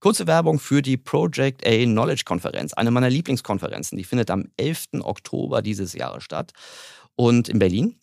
[0.00, 3.98] Kurze Werbung für die Project A Knowledge Konferenz, eine meiner Lieblingskonferenzen.
[3.98, 5.00] Die findet am 11.
[5.00, 6.52] Oktober dieses Jahres statt
[7.16, 7.96] und in Berlin.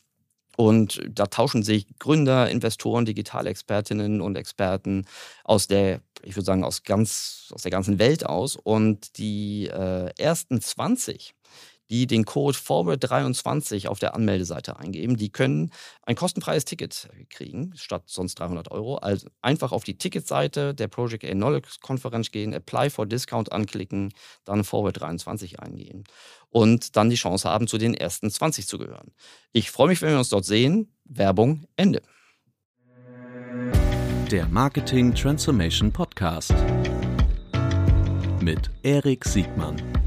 [0.57, 5.05] Und da tauschen sich Gründer, Investoren, Digitalexpertinnen und Experten
[5.45, 8.57] aus der, ich würde sagen, aus, ganz, aus der ganzen Welt aus.
[8.57, 11.33] Und die äh, ersten 20
[11.89, 15.71] die den Code Forward23 auf der Anmeldeseite eingeben, die können
[16.03, 18.95] ein kostenfreies Ticket kriegen, statt sonst 300 Euro.
[18.97, 24.13] Also einfach auf die Ticketseite der Project A Knowledge Konferenz gehen, Apply for Discount anklicken,
[24.43, 26.03] dann Forward23 eingeben
[26.49, 29.11] und dann die Chance haben, zu den ersten 20 zu gehören.
[29.51, 30.93] Ich freue mich, wenn wir uns dort sehen.
[31.03, 32.01] Werbung Ende.
[34.31, 36.53] Der Marketing Transformation Podcast
[38.41, 40.04] mit Erik Siegmann.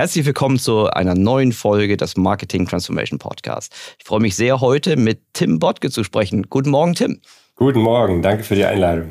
[0.00, 3.70] Herzlich willkommen zu einer neuen Folge des Marketing Transformation Podcast.
[3.98, 6.46] Ich freue mich sehr, heute mit Tim Bottke zu sprechen.
[6.48, 7.20] Guten Morgen, Tim.
[7.54, 9.10] Guten Morgen, danke für die Einladung.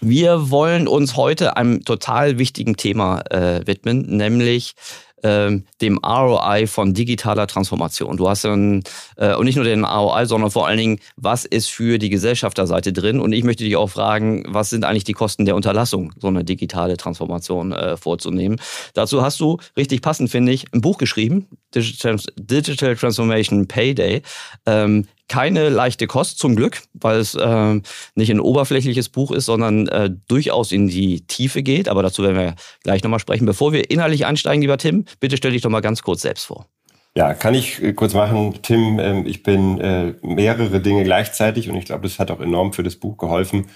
[0.00, 4.76] Wir wollen uns heute einem total wichtigen Thema äh, widmen, nämlich
[5.22, 8.16] ähm, dem ROI von digitaler Transformation.
[8.16, 8.82] Du hast dann,
[9.16, 12.92] äh, und nicht nur den ROI, sondern vor allen Dingen, was ist für die Gesellschafterseite
[12.92, 13.20] drin?
[13.20, 16.44] Und ich möchte dich auch fragen, was sind eigentlich die Kosten der Unterlassung, so eine
[16.44, 18.60] digitale Transformation äh, vorzunehmen?
[18.94, 24.22] Dazu hast du, richtig passend finde ich, ein Buch geschrieben, Digital, Digital Transformation Payday.
[24.66, 27.80] Ähm, keine leichte Kost zum Glück, weil es äh,
[28.14, 31.88] nicht ein oberflächliches Buch ist, sondern äh, durchaus in die Tiefe geht.
[31.88, 33.46] Aber dazu werden wir gleich nochmal sprechen.
[33.46, 36.66] Bevor wir inhaltlich einsteigen, lieber Tim, bitte stell dich doch mal ganz kurz selbst vor.
[37.14, 38.54] Ja, kann ich äh, kurz machen.
[38.62, 42.72] Tim, äh, ich bin äh, mehrere Dinge gleichzeitig und ich glaube, das hat auch enorm
[42.72, 43.66] für das Buch geholfen.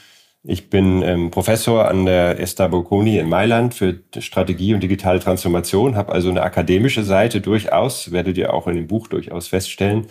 [0.45, 5.95] Ich bin ähm, Professor an der Esta Bocconi in Mailand für Strategie und digitale Transformation,
[5.95, 10.07] habe also eine akademische Seite durchaus, werdet ihr auch in dem Buch durchaus feststellen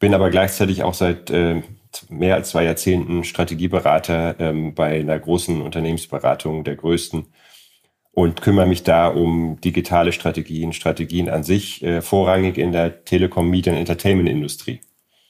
[0.00, 1.62] bin aber gleichzeitig auch seit äh,
[2.08, 7.26] mehr als zwei Jahrzehnten Strategieberater ähm, bei einer großen Unternehmensberatung, der größten,
[8.12, 13.48] und kümmere mich da um digitale Strategien, Strategien an sich, äh, vorrangig in der Telekom,
[13.48, 14.80] Media und Entertainment-Industrie.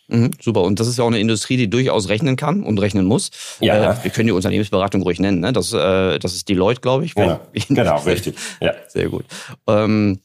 [0.09, 0.63] Mhm, super.
[0.63, 3.31] Und das ist ja auch eine Industrie, die durchaus rechnen kann und rechnen muss.
[3.61, 3.93] Ja.
[3.93, 5.41] Äh, wir können die Unternehmensberatung ruhig nennen.
[5.41, 5.53] Ne?
[5.53, 7.15] Das, äh, das ist Deloitte, glaube ich.
[7.15, 8.37] Genau, genau richtig.
[8.61, 8.73] Ja.
[8.89, 9.25] Sehr gut.
[9.67, 10.21] Ähm,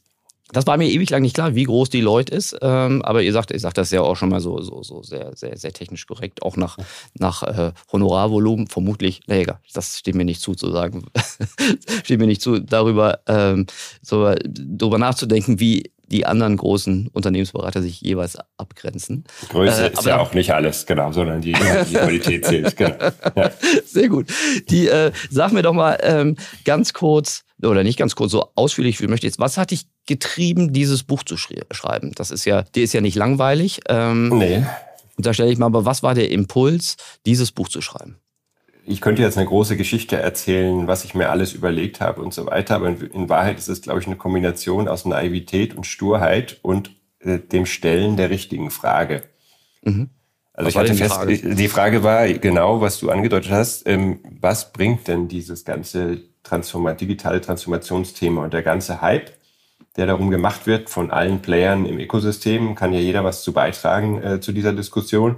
[0.52, 2.56] das war mir ewig lang nicht klar, wie groß die Leute ist.
[2.62, 5.36] Ähm, aber ihr sagt, ihr sagt das ja auch schon mal so, so, so sehr,
[5.36, 6.78] sehr, sehr technisch korrekt, auch nach,
[7.14, 9.20] nach äh, Honorarvolumen vermutlich.
[9.26, 11.06] Nee, egal, das steht mir nicht zu, zu sagen.
[12.04, 13.66] steht mir nicht zu, darüber, ähm,
[14.02, 19.24] so, darüber nachzudenken, wie die anderen großen Unternehmensberater sich jeweils abgrenzen.
[19.48, 22.76] Größe äh, ist ja auch nicht alles, genau, sondern die, die Qualität zählt.
[22.76, 22.96] Genau.
[23.34, 23.50] Ja.
[23.84, 24.28] Sehr gut.
[24.70, 29.00] Die, äh, sag mir doch mal ähm, ganz kurz, oder nicht ganz kurz, so ausführlich
[29.00, 32.12] wie möchte jetzt, was hat dich getrieben, dieses Buch zu schreiben?
[32.14, 33.80] Das ist ja, die ist ja nicht langweilig.
[33.88, 34.64] Ähm, nee.
[35.16, 38.16] Und da stelle ich mal, aber was war der Impuls, dieses Buch zu schreiben?
[38.88, 42.46] Ich könnte jetzt eine große Geschichte erzählen, was ich mir alles überlegt habe und so
[42.46, 46.92] weiter, aber in Wahrheit ist es, glaube ich, eine Kombination aus Naivität und Sturheit und
[47.18, 49.24] äh, dem Stellen der richtigen Frage.
[49.82, 50.10] Mhm.
[50.52, 51.54] Also was ich hatte die fest, Frage?
[51.54, 56.96] die Frage war genau, was du angedeutet hast, ähm, was bringt denn dieses ganze Transform
[56.96, 59.32] digitale Transformationsthema und der ganze Hype,
[59.96, 64.22] der darum gemacht wird von allen Playern im Ökosystem, kann ja jeder was zu beitragen
[64.22, 65.36] äh, zu dieser Diskussion.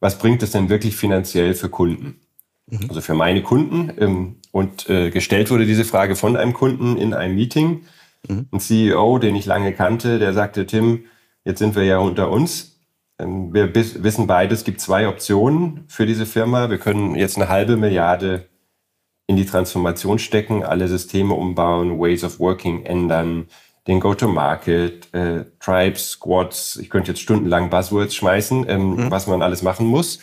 [0.00, 2.20] Was bringt es denn wirklich finanziell für Kunden?
[2.66, 2.86] Mhm.
[2.88, 3.92] Also für meine Kunden.
[3.98, 7.82] Ähm, und äh, gestellt wurde diese Frage von einem Kunden in einem Meeting.
[8.28, 8.46] Mhm.
[8.52, 11.04] Ein CEO, den ich lange kannte, der sagte, Tim,
[11.44, 12.78] jetzt sind wir ja unter uns.
[13.18, 16.70] Ähm, wir wissen beide, es gibt zwei Optionen für diese Firma.
[16.70, 18.49] Wir können jetzt eine halbe Milliarde
[19.30, 23.46] in die Transformation stecken, alle Systeme umbauen, Ways of Working ändern,
[23.86, 29.10] den Go-to-Market, äh, Tribes, Squads, ich könnte jetzt stundenlang Buzzwords schmeißen, ähm, mhm.
[29.12, 30.18] was man alles machen muss.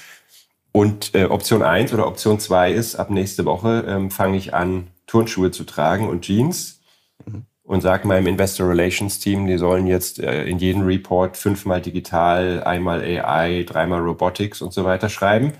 [0.73, 4.88] Und äh, Option 1 oder Option 2 ist, ab nächste Woche ähm, fange ich an,
[5.06, 6.81] Turnschuhe zu tragen und Jeans
[7.25, 7.45] mhm.
[7.63, 12.62] und sage meinem Investor Relations Team, die sollen jetzt äh, in jeden Report fünfmal digital,
[12.65, 15.54] einmal AI, dreimal Robotics und so weiter schreiben.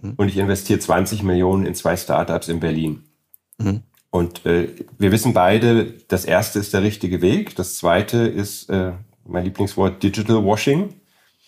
[0.00, 0.14] Mhm.
[0.16, 3.04] Und ich investiere 20 Millionen in zwei Startups in Berlin.
[3.58, 3.82] Mhm.
[4.10, 4.68] Und äh,
[4.98, 7.56] wir wissen beide, das erste ist der richtige Weg.
[7.56, 8.92] Das zweite ist äh,
[9.24, 10.94] mein Lieblingswort Digital Washing.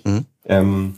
[0.05, 0.27] Mhm.
[0.45, 0.95] Ähm,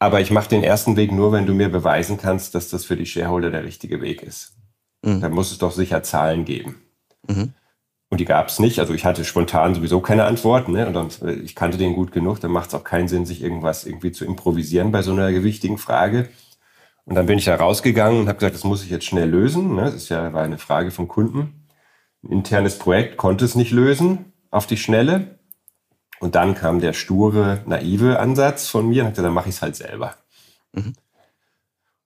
[0.00, 2.96] aber ich mache den ersten Weg nur, wenn du mir beweisen kannst, dass das für
[2.96, 4.54] die Shareholder der richtige Weg ist.
[5.02, 5.20] Mhm.
[5.20, 6.82] Dann muss es doch sicher Zahlen geben.
[7.28, 7.52] Mhm.
[8.10, 8.78] Und die gab es nicht.
[8.80, 10.68] Also ich hatte spontan sowieso keine Antwort.
[10.68, 10.86] Ne?
[10.86, 12.40] Und dann, äh, ich kannte den gut genug.
[12.40, 15.78] Dann macht es auch keinen Sinn, sich irgendwas irgendwie zu improvisieren bei so einer gewichtigen
[15.78, 16.28] Frage.
[17.04, 19.74] Und dann bin ich da rausgegangen und habe gesagt, das muss ich jetzt schnell lösen.
[19.74, 19.84] Ne?
[19.84, 21.66] Das ist ja war eine Frage vom Kunden.
[22.22, 25.38] Ein internes Projekt konnte es nicht lösen auf die Schnelle.
[26.20, 29.62] Und dann kam der sture, naive Ansatz von mir und gesagt, dann mache ich es
[29.62, 30.14] halt selber.
[30.72, 30.94] Mhm.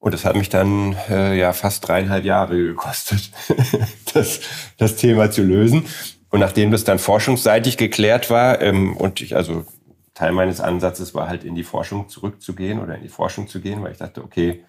[0.03, 3.31] Und das hat mich dann äh, ja fast dreieinhalb Jahre gekostet,
[4.15, 4.41] das,
[4.77, 5.87] das Thema zu lösen.
[6.29, 9.65] Und nachdem das dann forschungsseitig geklärt war ähm, und ich also
[10.13, 13.81] Teil meines Ansatzes war halt in die Forschung zurückzugehen oder in die Forschung zu gehen,
[13.85, 14.65] weil ich dachte, okay,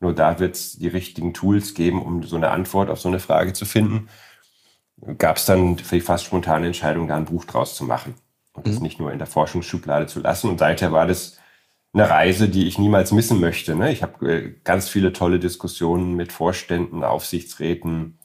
[0.00, 3.20] nur da wird es die richtigen Tools geben, um so eine Antwort auf so eine
[3.20, 4.08] Frage zu finden.
[5.18, 8.14] Gab es dann für die fast spontane Entscheidung, da ein Buch draus zu machen
[8.54, 8.70] und mhm.
[8.70, 10.48] das nicht nur in der Forschungsschublade zu lassen.
[10.48, 11.37] Und seither war das
[11.92, 13.74] eine Reise, die ich niemals missen möchte.
[13.74, 13.92] Ne?
[13.92, 18.18] Ich habe äh, ganz viele tolle Diskussionen mit Vorständen, Aufsichtsräten,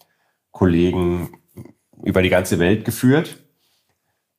[0.51, 1.38] Kollegen
[2.04, 3.44] über die ganze Welt geführt.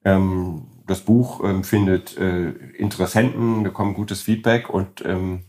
[0.05, 5.45] Ähm, das Buch ähm, findet äh, Interessenten, bekommt gutes Feedback und ähm,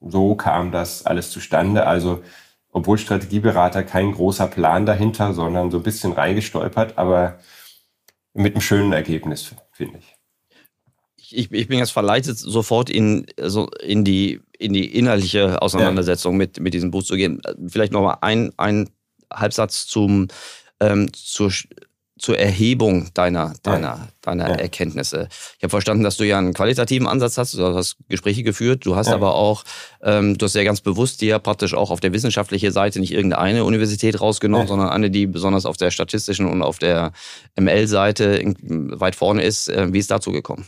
[0.00, 1.86] so kam das alles zustande.
[1.86, 2.22] Also
[2.72, 7.38] obwohl Strategieberater kein großer Plan dahinter, sondern so ein bisschen reingestolpert, aber
[8.34, 10.17] mit einem schönen Ergebnis, finde ich
[11.30, 16.38] ich, ich bin jetzt verleitet, sofort in, so in, die, in die innerliche Auseinandersetzung ja.
[16.38, 17.40] mit, mit diesem Buch zu gehen.
[17.66, 18.88] Vielleicht nochmal ein, ein
[19.32, 20.28] Halbsatz zum,
[20.80, 21.52] ähm, zur,
[22.18, 24.08] zur Erhebung deiner, deiner, ja.
[24.22, 24.54] deiner ja.
[24.54, 25.28] Erkenntnisse.
[25.58, 27.54] Ich habe verstanden, dass du ja einen qualitativen Ansatz hast.
[27.54, 28.86] Du hast Gespräche geführt.
[28.86, 29.64] Du hast aber auch,
[30.02, 33.64] ähm, du hast ja ganz bewusst dir praktisch auch auf der wissenschaftlichen Seite nicht irgendeine
[33.64, 37.12] Universität rausgenommen, sondern eine, die besonders auf der statistischen und auf der
[37.60, 39.68] ML-Seite weit vorne ist.
[39.68, 40.66] Äh, wie ist dazu gekommen?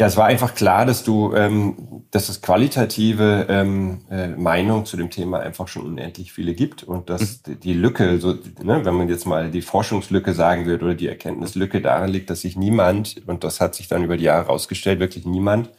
[0.00, 4.96] Ja, es war einfach klar, dass du, ähm, dass es qualitative ähm, äh, Meinung zu
[4.96, 7.58] dem Thema einfach schon unendlich viele gibt und dass mhm.
[7.58, 11.80] die Lücke, so, ne, wenn man jetzt mal die Forschungslücke sagen würde oder die Erkenntnislücke
[11.80, 15.26] darin liegt, dass sich niemand, und das hat sich dann über die Jahre herausgestellt, wirklich
[15.26, 15.70] niemand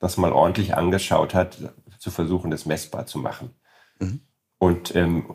[0.00, 1.56] das mal ordentlich angeschaut hat,
[1.98, 3.50] zu versuchen, das messbar zu machen.
[4.00, 4.20] Mhm.
[4.58, 5.34] Und ähm,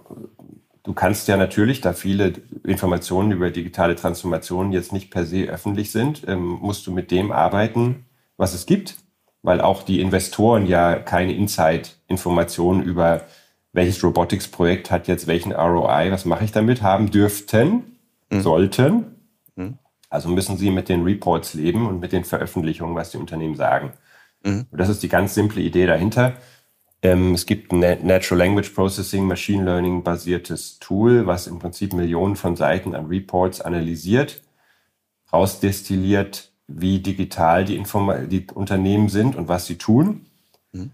[0.85, 2.33] Du kannst ja natürlich, da viele
[2.63, 7.31] Informationen über digitale Transformation jetzt nicht per se öffentlich sind, ähm, musst du mit dem
[7.31, 8.05] arbeiten,
[8.37, 8.95] was es gibt,
[9.41, 13.21] weil auch die Investoren ja keine Inside-Informationen über
[13.73, 17.97] welches Robotics-Projekt hat jetzt welchen ROI, was mache ich damit, haben dürften,
[18.29, 18.41] mhm.
[18.41, 19.05] sollten.
[19.55, 19.79] Mhm.
[20.11, 23.93] Also müssen sie mit den Reports leben und mit den Veröffentlichungen, was die Unternehmen sagen.
[24.43, 24.67] Mhm.
[24.69, 26.33] Und das ist die ganz simple Idee dahinter.
[27.05, 32.35] Ähm, es gibt ein Natural Language Processing, Machine Learning basiertes Tool, was im Prinzip Millionen
[32.35, 34.41] von Seiten an Reports analysiert,
[35.31, 40.25] rausdestilliert, wie digital die, Inform die Unternehmen sind und was sie tun.
[40.71, 40.93] Mhm.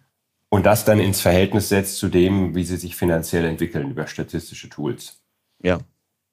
[0.50, 4.68] Und das dann ins Verhältnis setzt zu dem, wie sie sich finanziell entwickeln über statistische
[4.68, 5.22] Tools.
[5.64, 5.80] Ja.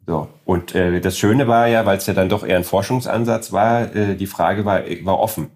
[0.05, 0.29] So.
[0.45, 3.95] Und äh, das Schöne war ja, weil es ja dann doch eher ein Forschungsansatz war,
[3.95, 5.51] äh, die Frage war, war offen.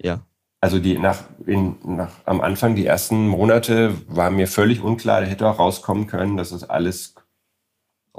[0.00, 0.20] Ja
[0.60, 5.26] also die nach, in, nach am Anfang die ersten Monate war mir völlig unklar, da
[5.26, 7.14] hätte auch rauskommen können, dass es alles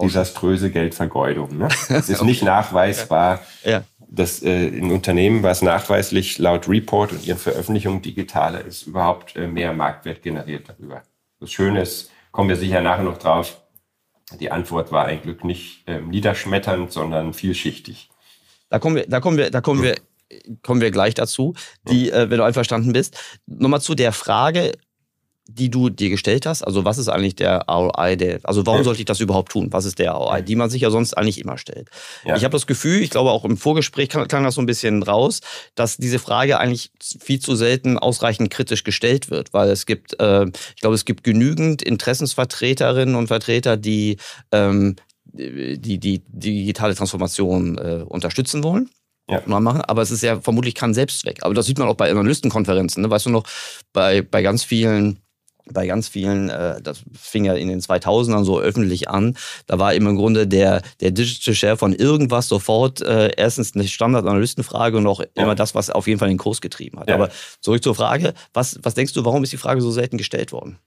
[0.02, 1.58] desaströse Geldvergeudung.
[1.58, 1.68] Ne?
[1.90, 3.42] Es ist nicht nachweisbar.
[3.64, 3.84] Ja.
[4.12, 9.46] Dass äh, in Unternehmen was nachweislich laut Report und ihren Veröffentlichungen digitaler ist, überhaupt äh,
[9.46, 11.04] mehr Marktwert generiert darüber.
[11.40, 13.62] Das Schöne ist, kommen wir sicher nachher noch drauf.
[14.40, 18.10] Die Antwort war ein Glück nicht äh, niederschmetternd, sondern vielschichtig.
[18.70, 19.96] Da kommen wir, da kommen wir, da kommen wir
[20.62, 21.54] kommen wir gleich dazu,
[21.90, 23.18] die, äh, wenn du einverstanden bist.
[23.46, 24.74] Nochmal zu der Frage,
[25.52, 26.62] die du dir gestellt hast.
[26.64, 28.16] Also was ist eigentlich der ROI?
[28.16, 29.70] Der, also warum sollte ich das überhaupt tun?
[29.72, 31.90] Was ist der ROI, die man sich ja sonst eigentlich immer stellt?
[32.24, 32.36] Ja.
[32.36, 35.42] Ich habe das Gefühl, ich glaube auch im Vorgespräch klang, das so ein bisschen raus,
[35.76, 40.46] dass diese Frage eigentlich viel zu selten ausreichend kritisch gestellt wird, weil es gibt, äh,
[40.46, 44.18] ich glaube, es gibt genügend Interessensvertreterinnen und Vertreter, die
[44.52, 44.96] ähm,
[45.32, 48.90] die, die, die digitale Transformation äh, unterstützen wollen
[49.30, 49.42] ja.
[49.46, 49.82] mal machen.
[49.82, 51.40] Aber es ist ja vermutlich kein Selbstzweck.
[51.44, 53.04] Aber das sieht man auch bei Analystenkonferenzen.
[53.04, 53.10] Ne?
[53.10, 53.44] Weißt du noch,
[53.94, 55.20] bei, bei ganz vielen
[55.72, 59.36] bei ganz vielen, äh, das fing ja in den 2000ern so öffentlich an,
[59.68, 63.88] da war eben im Grunde der, der Digital Share von irgendwas sofort äh, erstens eine
[63.88, 65.28] Standardanalystenfrage und auch ja.
[65.36, 67.10] immer das, was auf jeden Fall den Kurs getrieben hat.
[67.10, 67.16] Ja.
[67.16, 67.30] Aber
[67.62, 70.80] zurück zur Frage, was, was denkst du, warum ist die Frage so selten gestellt worden?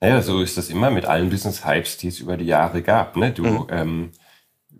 [0.00, 3.16] Naja, so ist das immer mit allen Business-Hypes, die es über die Jahre gab.
[3.16, 3.32] Ne?
[3.32, 3.66] Du, mhm.
[3.70, 4.10] ähm,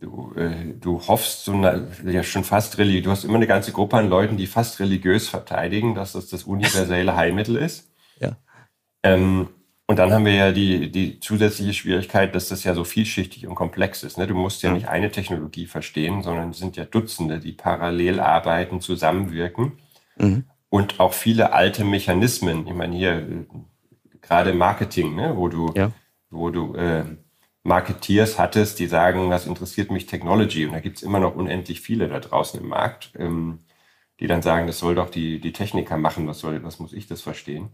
[0.06, 3.72] du, äh, du hoffst so eine, ja schon fast religiös, du hast immer eine ganze
[3.72, 7.90] Gruppe an Leuten, die fast religiös verteidigen, dass das das universelle Heilmittel ist.
[8.18, 8.34] Ja.
[9.02, 9.48] Ähm,
[9.86, 13.54] und dann haben wir ja die, die zusätzliche Schwierigkeit, dass das ja so vielschichtig und
[13.54, 14.16] komplex ist.
[14.16, 14.26] Ne?
[14.26, 18.80] Du musst ja nicht eine Technologie verstehen, sondern es sind ja Dutzende, die parallel arbeiten,
[18.80, 19.72] zusammenwirken.
[20.16, 20.44] Mhm.
[20.70, 22.66] Und auch viele alte Mechanismen.
[22.66, 23.44] Ich meine, hier äh,
[24.22, 25.36] gerade Marketing, ne?
[25.36, 25.92] wo du, ja.
[26.30, 27.04] wo du äh,
[27.66, 30.66] Marketeers hattest, die sagen, was interessiert mich Technology?
[30.66, 33.58] Und da gibt's immer noch unendlich viele da draußen im Markt, ähm,
[34.20, 37.06] die dann sagen, das soll doch die, die Techniker machen, was soll, was muss ich
[37.06, 37.70] das verstehen?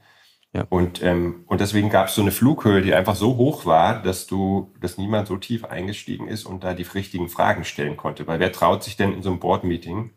[0.54, 0.66] Ja.
[0.68, 4.26] Und, ähm, und deswegen gab es so eine Flughöhe, die einfach so hoch war, dass
[4.26, 8.26] du, dass niemand so tief eingestiegen ist und da die richtigen Fragen stellen konnte.
[8.26, 10.10] Weil wer traut sich denn in so einem Board-Meeting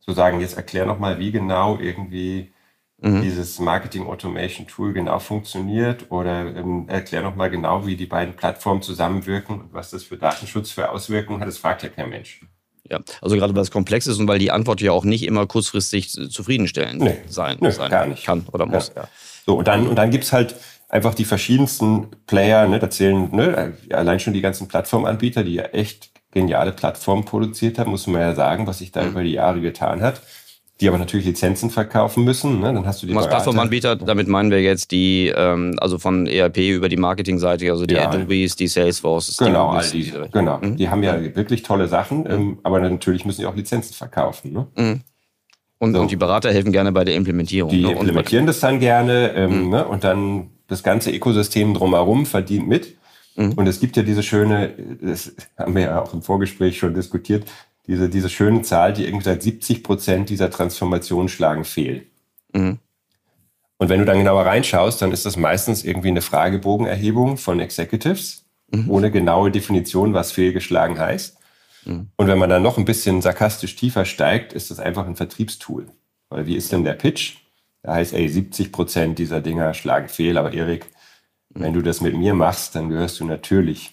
[0.00, 2.52] zu sagen, jetzt erklär noch mal, wie genau irgendwie
[3.00, 3.22] mhm.
[3.22, 8.34] dieses Marketing Automation Tool genau funktioniert oder ähm, erklär noch mal genau, wie die beiden
[8.34, 11.48] Plattformen zusammenwirken und was das für Datenschutz für Auswirkungen hat.
[11.48, 12.40] Das fragt ja kein Mensch.
[12.90, 15.46] Ja, also gerade weil es komplex ist und weil die Antwort ja auch nicht immer
[15.46, 18.24] kurzfristig zufriedenstellend nee, sein, nee, sein gar nicht.
[18.24, 18.92] kann oder muss.
[18.94, 19.02] Ja.
[19.02, 19.08] Ja.
[19.44, 20.54] So, und dann, und dann gibt's halt
[20.88, 25.64] einfach die verschiedensten Player, ne, da zählen ne, allein schon die ganzen Plattformanbieter, die ja
[25.64, 29.10] echt geniale Plattformen produziert haben, muss man ja sagen, was sich da mhm.
[29.10, 30.22] über die Jahre getan hat
[30.80, 32.60] die aber natürlich Lizenzen verkaufen müssen.
[32.60, 32.72] Ne?
[32.72, 36.88] Dann hast du die Plattformanbieter, damit meinen wir jetzt die, ähm, also von ERP über
[36.88, 39.36] die Marketingseite, also die ja, Adobes, die Salesforce.
[39.38, 40.58] Genau, all die, genau.
[40.58, 40.76] Mhm.
[40.76, 44.52] die haben ja wirklich tolle Sachen, ähm, aber natürlich müssen die auch Lizenzen verkaufen.
[44.52, 44.66] Ne?
[44.76, 45.00] Mhm.
[45.78, 46.00] Und, so.
[46.00, 47.70] und, die Berater helfen gerne bei der Implementierung.
[47.70, 47.92] Die ne?
[47.92, 49.70] implementieren das dann gerne ähm, mhm.
[49.70, 49.84] ne?
[49.84, 52.96] und dann das ganze Ökosystem drumherum verdient mit.
[53.36, 53.52] Mhm.
[53.52, 57.44] Und es gibt ja diese schöne, das haben wir ja auch im Vorgespräch schon diskutiert,
[57.88, 62.06] diese, diese schöne Zahl, die irgendwie seit 70 Prozent dieser Transformation schlagen fehl.
[62.52, 62.78] Mhm.
[63.78, 68.44] Und wenn du dann genauer reinschaust, dann ist das meistens irgendwie eine Fragebogenerhebung von Executives,
[68.70, 68.90] mhm.
[68.90, 71.38] ohne genaue Definition, was fehlgeschlagen heißt.
[71.86, 72.08] Mhm.
[72.16, 75.86] Und wenn man dann noch ein bisschen sarkastisch tiefer steigt, ist das einfach ein Vertriebstool.
[76.28, 77.36] Weil wie ist denn der Pitch?
[77.82, 80.86] Da heißt, ey, 70 Prozent dieser Dinger schlagen fehl, aber Erik,
[81.54, 81.62] mhm.
[81.62, 83.92] wenn du das mit mir machst, dann gehörst du natürlich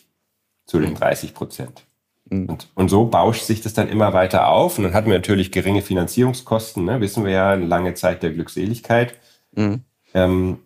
[0.65, 1.33] zu den 30 mhm.
[1.35, 1.85] Prozent.
[2.29, 4.77] Und, und so bauscht sich das dann immer weiter auf.
[4.77, 6.99] Und dann hatten wir natürlich geringe Finanzierungskosten, ne?
[6.99, 9.15] wissen wir ja, eine lange Zeit der Glückseligkeit.
[9.53, 9.81] Mhm.
[10.13, 10.57] Ähm,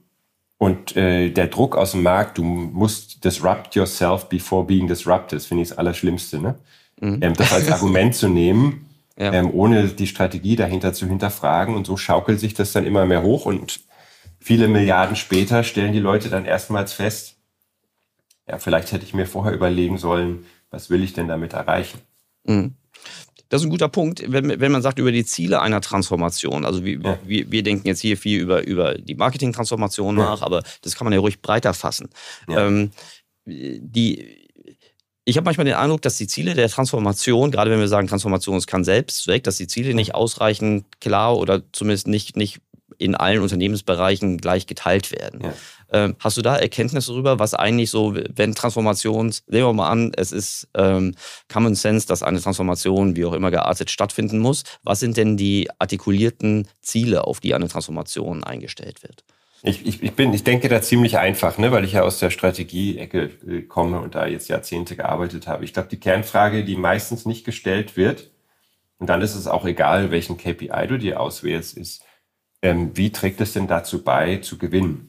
[0.57, 5.63] und äh, der Druck aus dem Markt, du musst disrupt yourself before being disrupted, finde
[5.63, 6.39] ich das Allerschlimmste.
[6.39, 6.55] Ne?
[6.99, 7.19] Mhm.
[7.21, 8.85] Ähm, das als Argument zu nehmen,
[9.17, 9.33] ja.
[9.33, 11.75] ähm, ohne die Strategie dahinter zu hinterfragen.
[11.75, 13.45] Und so schaukelt sich das dann immer mehr hoch.
[13.45, 13.81] Und
[14.39, 17.35] viele Milliarden später stellen die Leute dann erstmals fest,
[18.47, 21.99] ja, vielleicht hätte ich mir vorher überlegen sollen, was will ich denn damit erreichen?
[22.45, 22.75] Mhm.
[23.49, 26.65] Das ist ein guter Punkt, wenn, wenn man sagt über die Ziele einer Transformation.
[26.65, 27.17] Also wie, ja.
[27.25, 30.23] wir, wir denken jetzt hier viel über, über die Marketing-Transformation ja.
[30.23, 32.09] nach, aber das kann man ja ruhig breiter fassen.
[32.47, 32.67] Ja.
[32.67, 32.91] Ähm,
[33.45, 34.47] die,
[35.25, 38.57] ich habe manchmal den Eindruck, dass die Ziele der Transformation, gerade wenn wir sagen, Transformation
[38.57, 42.61] ist kein Selbstzweck, dass die Ziele nicht ausreichend klar oder zumindest nicht, nicht
[42.99, 45.41] in allen Unternehmensbereichen gleich geteilt werden.
[45.43, 45.53] Ja.
[45.91, 50.11] Ähm, hast du da Erkenntnisse darüber, was eigentlich so, wenn Transformations, nehmen wir mal an,
[50.15, 51.15] es ist ähm,
[51.51, 54.63] Common Sense, dass eine Transformation, wie auch immer geartet, stattfinden muss.
[54.83, 59.23] Was sind denn die artikulierten Ziele, auf die eine Transformation eingestellt wird?
[59.61, 62.29] Ich, ich, ich, bin, ich denke da ziemlich einfach, ne, weil ich ja aus der
[62.29, 65.65] Strategie-Ecke äh, komme und da jetzt Jahrzehnte gearbeitet habe.
[65.65, 68.31] Ich glaube, die Kernfrage, die meistens nicht gestellt wird,
[68.99, 72.03] und dann ist es auch egal, welchen KPI du dir auswählst, ist,
[72.61, 75.08] ähm, wie trägt es denn dazu bei, zu gewinnen?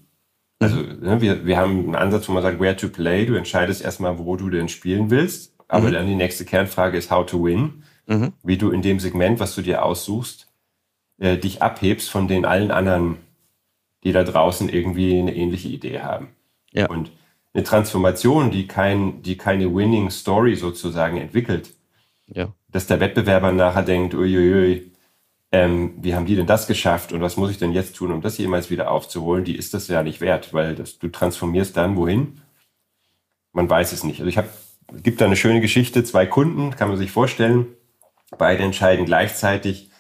[0.61, 3.27] Also ne, wir, wir haben einen Ansatz, wo man sagt, where to play.
[3.27, 5.55] Du entscheidest erstmal, wo du denn spielen willst.
[5.67, 5.93] Aber mhm.
[5.93, 7.83] dann die nächste Kernfrage ist how to win.
[8.07, 8.33] Mhm.
[8.43, 10.49] Wie du in dem Segment, was du dir aussuchst,
[11.19, 13.17] äh, dich abhebst von den allen anderen,
[14.05, 16.29] die da draußen irgendwie eine ähnliche Idee haben.
[16.73, 16.89] Ja.
[16.89, 17.11] Und
[17.53, 21.75] eine Transformation, die, kein, die keine Winning Story sozusagen entwickelt,
[22.27, 22.53] ja.
[22.69, 24.90] dass der Wettbewerber nachher denkt, uiuiui,
[25.53, 28.21] ähm, wie haben die denn das geschafft und was muss ich denn jetzt tun, um
[28.21, 31.97] das jemals wieder aufzuholen, die ist das ja nicht wert, weil das, du transformierst dann
[31.97, 32.41] wohin?
[33.53, 34.21] Man weiß es nicht.
[34.21, 34.49] Also ich habe,
[34.95, 37.67] es gibt da eine schöne Geschichte, zwei Kunden, kann man sich vorstellen,
[38.39, 39.91] beide entscheiden gleichzeitig,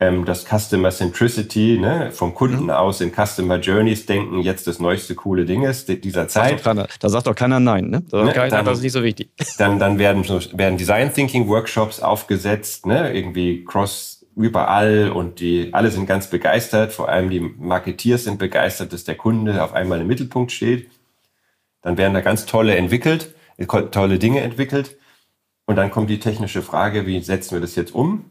[0.00, 2.70] ähm, dass Customer Centricity ne, vom Kunden mhm.
[2.70, 6.62] aus in Customer Journeys denken, jetzt das neueste coole Ding ist dieser Zeit.
[6.62, 8.02] Keiner, da sagt doch keiner Nein, ne?
[8.08, 9.30] Da ne keiner, dann, das ist nicht so wichtig.
[9.58, 10.24] Dann, dann werden,
[10.56, 13.12] werden Design Thinking Workshops aufgesetzt, ne?
[13.12, 16.92] irgendwie Cross überall und die alle sind ganz begeistert.
[16.92, 20.90] Vor allem die Marketeers sind begeistert, dass der Kunde auf einmal im Mittelpunkt steht.
[21.82, 23.34] Dann werden da ganz tolle entwickelt,
[23.90, 24.96] tolle Dinge entwickelt.
[25.66, 28.30] Und dann kommt die technische Frage, wie setzen wir das jetzt um?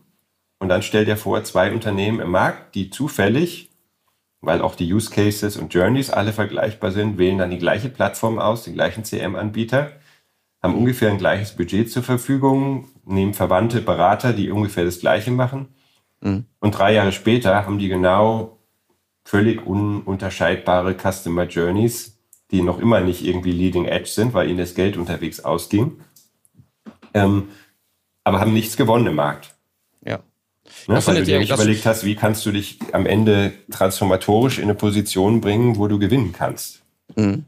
[0.60, 3.70] Und dann stellt er vor, zwei Unternehmen im Markt, die zufällig,
[4.42, 8.40] weil auch die Use Cases und Journeys alle vergleichbar sind, wählen dann die gleiche Plattform
[8.40, 9.92] aus, den gleichen CM-Anbieter,
[10.64, 15.68] haben ungefähr ein gleiches Budget zur Verfügung, nehmen verwandte Berater, die ungefähr das Gleiche machen
[16.22, 16.46] Mhm.
[16.60, 18.58] Und drei Jahre später haben die genau
[19.24, 22.18] völlig ununterscheidbare Customer Journeys,
[22.52, 26.00] die noch immer nicht irgendwie leading edge sind, weil ihnen das Geld unterwegs ausging,
[27.14, 27.50] ähm,
[28.24, 29.54] aber haben nichts gewonnen im Markt.
[30.06, 30.20] Ja.
[30.88, 34.66] Ne, weil du dir nicht überlegt hast, wie kannst du dich am Ende transformatorisch in
[34.66, 36.82] eine Position bringen, wo du gewinnen kannst.
[37.16, 37.46] Mhm.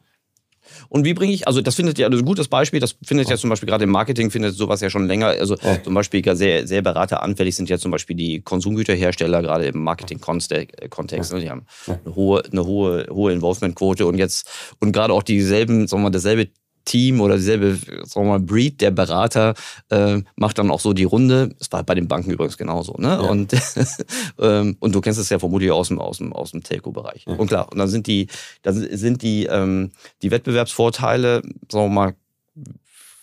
[0.89, 3.37] Und wie bringe ich, also das findet ja, also ein gutes Beispiel, das findet ja
[3.37, 5.81] zum Beispiel gerade im Marketing, findet sowas ja schon länger, also ja.
[5.81, 11.33] zum Beispiel sehr, sehr berateranfällig sind ja zum Beispiel die Konsumgüterhersteller, gerade im Marketing-Kontext.
[11.33, 11.39] Ne?
[11.39, 16.01] Die haben eine hohe, eine hohe, hohe Involvement-Quote und jetzt, und gerade auch dieselben, sagen
[16.01, 16.49] wir mal, dasselbe
[16.89, 19.53] Team oder dieselbe sagen wir mal, Breed der Berater
[19.89, 21.55] äh, macht dann auch so die Runde.
[21.59, 22.95] Das war bei den Banken übrigens genauso.
[22.97, 23.07] Ne?
[23.07, 23.19] Ja.
[23.19, 23.53] Und,
[24.39, 27.25] ähm, und du kennst es ja vermutlich aus dem, aus dem, aus dem Telco-Bereich.
[27.27, 27.33] Ja.
[27.35, 28.27] Und klar, und dann sind die,
[28.63, 29.91] dann sind die, ähm,
[30.21, 32.15] die Wettbewerbsvorteile, sagen wir mal,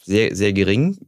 [0.04, 0.99] sehr, sehr gering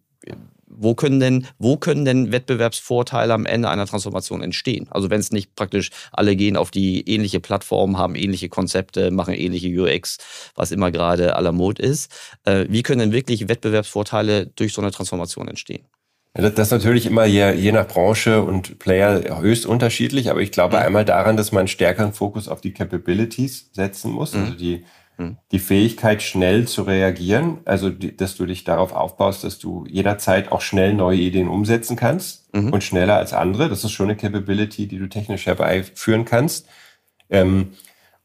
[0.70, 4.86] wo können denn, wo können denn Wettbewerbsvorteile am Ende einer Transformation entstehen?
[4.90, 9.34] Also wenn es nicht praktisch alle gehen auf die ähnliche Plattform, haben ähnliche Konzepte, machen
[9.34, 10.18] ähnliche UX,
[10.54, 12.12] was immer gerade la mode ist.
[12.44, 15.84] Äh, wie können denn wirklich Wettbewerbsvorteile durch so eine Transformation entstehen?
[16.34, 20.76] Das ist natürlich immer je, je nach Branche und Player höchst unterschiedlich, aber ich glaube
[20.76, 20.82] mhm.
[20.82, 24.42] einmal daran, dass man einen stärkeren Fokus auf die Capabilities setzen muss, mhm.
[24.42, 24.84] also die.
[25.50, 30.52] Die Fähigkeit, schnell zu reagieren, also die, dass du dich darauf aufbaust, dass du jederzeit
[30.52, 32.72] auch schnell neue Ideen umsetzen kannst mhm.
[32.72, 33.68] und schneller als andere.
[33.68, 36.68] Das ist schon eine Capability, die du technisch herbeiführen kannst.
[37.30, 37.72] Ähm,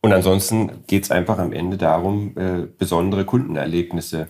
[0.02, 4.28] und ansonsten geht es einfach am Ende darum, äh, besondere Kundenerlebnisse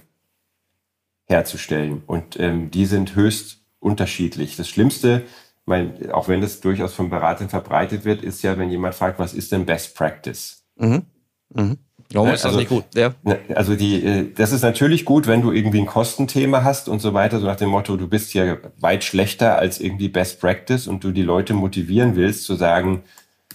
[1.25, 2.03] herzustellen.
[2.05, 4.55] Und ähm, die sind höchst unterschiedlich.
[4.55, 5.23] Das Schlimmste,
[5.65, 9.33] mein, auch wenn das durchaus von Beratern verbreitet wird, ist ja, wenn jemand fragt, was
[9.33, 10.63] ist denn Best Practice?
[10.77, 11.03] Mhm.
[11.49, 11.77] Mhm.
[12.13, 12.85] Warum ist das also, nicht gut?
[12.95, 13.13] Ja.
[13.55, 17.13] Also die, äh, das ist natürlich gut, wenn du irgendwie ein Kostenthema hast und so
[17.13, 21.03] weiter, so nach dem Motto, du bist ja weit schlechter als irgendwie Best Practice und
[21.03, 23.03] du die Leute motivieren willst zu sagen,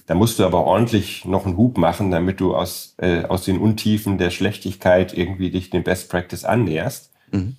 [0.07, 3.59] da musst du aber ordentlich noch einen Hub machen, damit du aus, äh, aus den
[3.59, 7.13] Untiefen der Schlechtigkeit irgendwie dich dem Best Practice annäherst.
[7.31, 7.57] Mhm.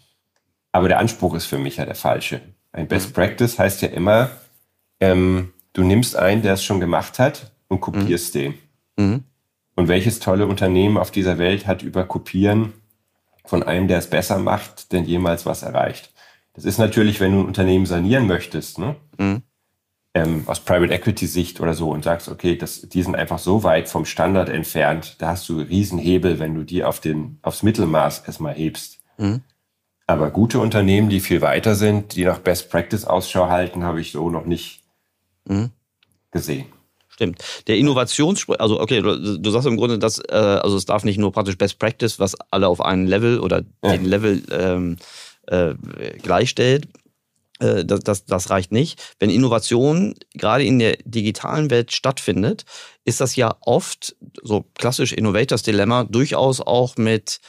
[0.71, 2.41] Aber der Anspruch ist für mich ja der falsche.
[2.71, 3.13] Ein Best mhm.
[3.13, 4.31] Practice heißt ja immer,
[4.99, 8.39] ähm, du nimmst einen, der es schon gemacht hat und kopierst mhm.
[8.39, 8.53] den.
[9.79, 12.73] Und welches tolle Unternehmen auf dieser Welt hat über Kopieren
[13.45, 16.13] von einem, der es besser macht, denn jemals was erreicht?
[16.53, 18.97] Das ist natürlich, wenn du ein Unternehmen sanieren möchtest, ne?
[19.17, 19.41] Mhm.
[20.13, 23.63] Ähm, aus Private Equity Sicht oder so und sagst, okay, das, die sind einfach so
[23.63, 28.23] weit vom Standard entfernt, da hast du Riesenhebel, wenn du die auf den, aufs Mittelmaß
[28.27, 28.99] erstmal hebst.
[29.17, 29.43] Mhm.
[30.07, 34.11] Aber gute Unternehmen, die viel weiter sind, die nach Best Practice Ausschau halten, habe ich
[34.11, 34.83] so noch nicht
[35.45, 35.69] mhm.
[36.31, 36.65] gesehen.
[37.19, 37.43] Stimmt.
[37.67, 41.17] Der Innovationssprung, also okay, du, du, sagst im Grunde, dass äh, also es darf nicht
[41.17, 43.91] nur praktisch Best Practice, was alle auf einen Level oder ja.
[43.91, 44.95] den Level ähm,
[45.47, 45.73] äh,
[46.23, 46.87] gleichstellt.
[47.59, 49.01] Äh, das, das, das reicht nicht.
[49.19, 52.63] Wenn Innovation gerade in der digitalen Welt stattfindet,
[53.03, 57.41] ist das ja oft so klassisch Innovators Dilemma durchaus auch mit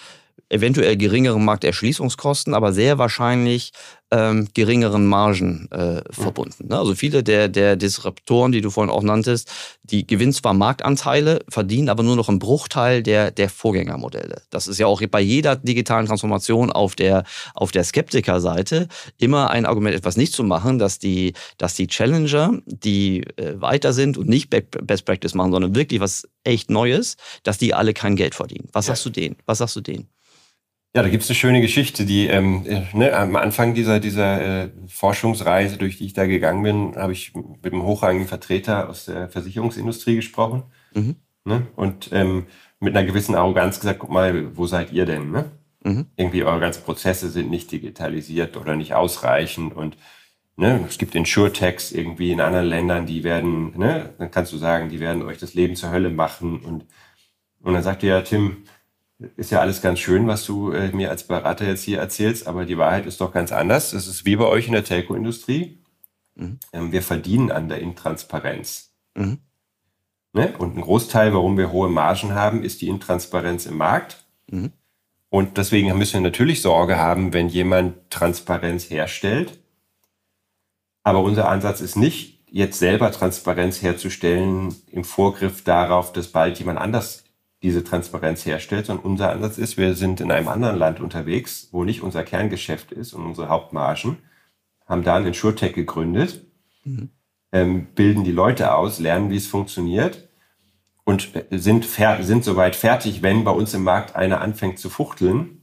[0.51, 3.73] eventuell geringeren Markterschließungskosten, aber sehr wahrscheinlich
[4.11, 6.67] ähm, geringeren Margen äh, verbunden.
[6.69, 6.79] Ne?
[6.79, 9.51] Also viele der, der Disruptoren, die du vorhin auch nanntest,
[9.85, 14.43] die gewinnen zwar Marktanteile, verdienen aber nur noch einen Bruchteil der, der Vorgängermodelle.
[14.51, 17.23] Das ist ja auch bei jeder digitalen Transformation auf der,
[17.55, 22.59] auf der Skeptikerseite immer ein Argument, etwas nicht zu machen, dass die, dass die Challenger,
[22.67, 27.59] die äh, weiter sind und nicht Best Practice machen, sondern wirklich was echt Neues, dass
[27.59, 28.69] die alle kein Geld verdienen.
[28.73, 28.95] Was ja.
[28.95, 29.37] sagst du denen?
[29.47, 30.09] Was sagst du denen?
[30.95, 34.71] Ja, da gibt's eine schöne Geschichte, die ähm, äh, ne, am Anfang dieser dieser äh,
[34.89, 39.29] Forschungsreise, durch die ich da gegangen bin, habe ich mit einem hochrangigen Vertreter aus der
[39.29, 41.15] Versicherungsindustrie gesprochen mhm.
[41.45, 42.47] ne, und ähm,
[42.81, 45.31] mit einer gewissen Arroganz gesagt, guck mal, wo seid ihr denn?
[45.31, 45.53] Ne?
[45.85, 46.07] Mhm.
[46.17, 49.97] Irgendwie eure ganzen Prozesse sind nicht digitalisiert oder nicht ausreichend und
[50.57, 54.89] ne, es gibt Insurtechs irgendwie in anderen Ländern, die werden, ne, dann kannst du sagen,
[54.89, 56.87] die werden euch das Leben zur Hölle machen und
[57.63, 58.65] und dann sagt er, ja, Tim,
[59.37, 62.65] ist ja alles ganz schön, was du äh, mir als Berater jetzt hier erzählst, aber
[62.65, 63.93] die Wahrheit ist doch ganz anders.
[63.93, 65.79] Es ist wie bei euch in der Telco-Industrie.
[66.35, 66.59] Mhm.
[66.73, 68.93] Ähm, wir verdienen an der Intransparenz.
[69.15, 69.39] Mhm.
[70.33, 70.55] Ne?
[70.59, 74.25] Und ein Großteil, warum wir hohe Margen haben, ist die Intransparenz im Markt.
[74.51, 74.73] Mhm.
[75.29, 79.61] Und deswegen müssen wir natürlich Sorge haben, wenn jemand Transparenz herstellt.
[81.03, 86.79] Aber unser Ansatz ist nicht, jetzt selber Transparenz herzustellen im Vorgriff darauf, dass bald jemand
[86.79, 87.25] anders
[87.63, 91.85] diese Transparenz herstellt, sondern unser Ansatz ist, wir sind in einem anderen Land unterwegs, wo
[91.85, 94.19] nicht unser Kerngeschäft ist und unsere Hauptmargen,
[94.87, 96.47] haben da einen InsurTech gegründet,
[96.85, 97.11] mhm.
[97.53, 100.29] ähm, bilden die Leute aus, lernen, wie es funktioniert
[101.05, 105.63] und sind, sind soweit fertig, wenn bei uns im Markt einer anfängt zu fuchteln,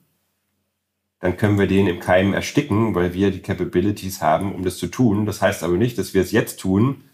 [1.20, 4.88] dann können wir den im Keim ersticken, weil wir die Capabilities haben, um das zu
[4.88, 5.26] tun.
[5.26, 7.06] Das heißt aber nicht, dass wir es jetzt tun,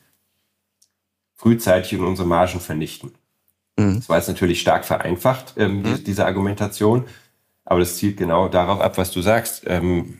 [1.35, 3.13] frühzeitig in unsere Margen vernichten.
[3.77, 3.95] Mhm.
[3.97, 5.83] Das war jetzt natürlich stark vereinfacht, ähm, mhm.
[5.83, 7.05] die, diese Argumentation.
[7.65, 9.63] Aber das zielt genau darauf ab, was du sagst.
[9.67, 10.19] Ähm,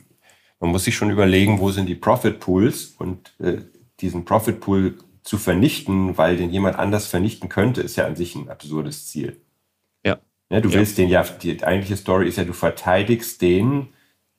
[0.60, 3.62] man muss sich schon überlegen, wo sind die Profit Pools und äh,
[4.00, 8.36] diesen Profit Pool zu vernichten, weil den jemand anders vernichten könnte, ist ja an sich
[8.36, 9.42] ein absurdes Ziel.
[10.06, 10.20] Ja.
[10.50, 13.90] Ja, du willst den ja, die eigentliche Story ist ja, du verteidigst den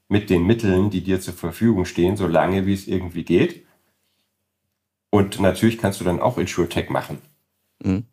[0.08, 3.66] mit den Mitteln, die dir zur Verfügung stehen, so lange wie es irgendwie geht.
[5.10, 7.18] Und natürlich kannst du dann auch InsurTech machen.
[7.82, 8.04] Mhm.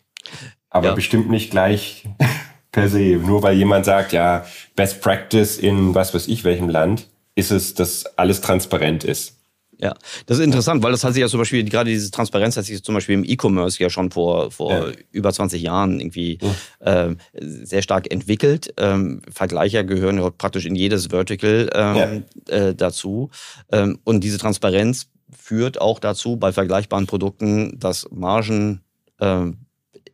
[0.72, 0.94] Aber ja.
[0.96, 2.10] bestimmt nicht gleich
[2.72, 3.18] per se.
[3.18, 7.76] Nur weil jemand sagt, ja, Best Practice in was weiß ich welchem Land, ist es,
[7.76, 9.38] dass alles transparent ist.
[9.82, 9.96] Ja,
[10.28, 12.84] das ist interessant, weil das hat sich ja zum Beispiel, gerade diese Transparenz hat sich
[12.84, 14.86] zum Beispiel im E-Commerce ja schon vor, vor ja.
[15.12, 16.38] über 20 Jahren irgendwie
[16.80, 17.08] ja.
[17.08, 18.76] äh, sehr stark entwickelt.
[18.78, 23.32] Ähm, Vergleicher gehören ja praktisch in jedes Vertical ähm, äh, dazu.
[23.72, 28.82] Ähm, und diese Transparenz führt auch dazu, bei vergleichbaren Produkten, dass Margen
[29.20, 29.48] äh,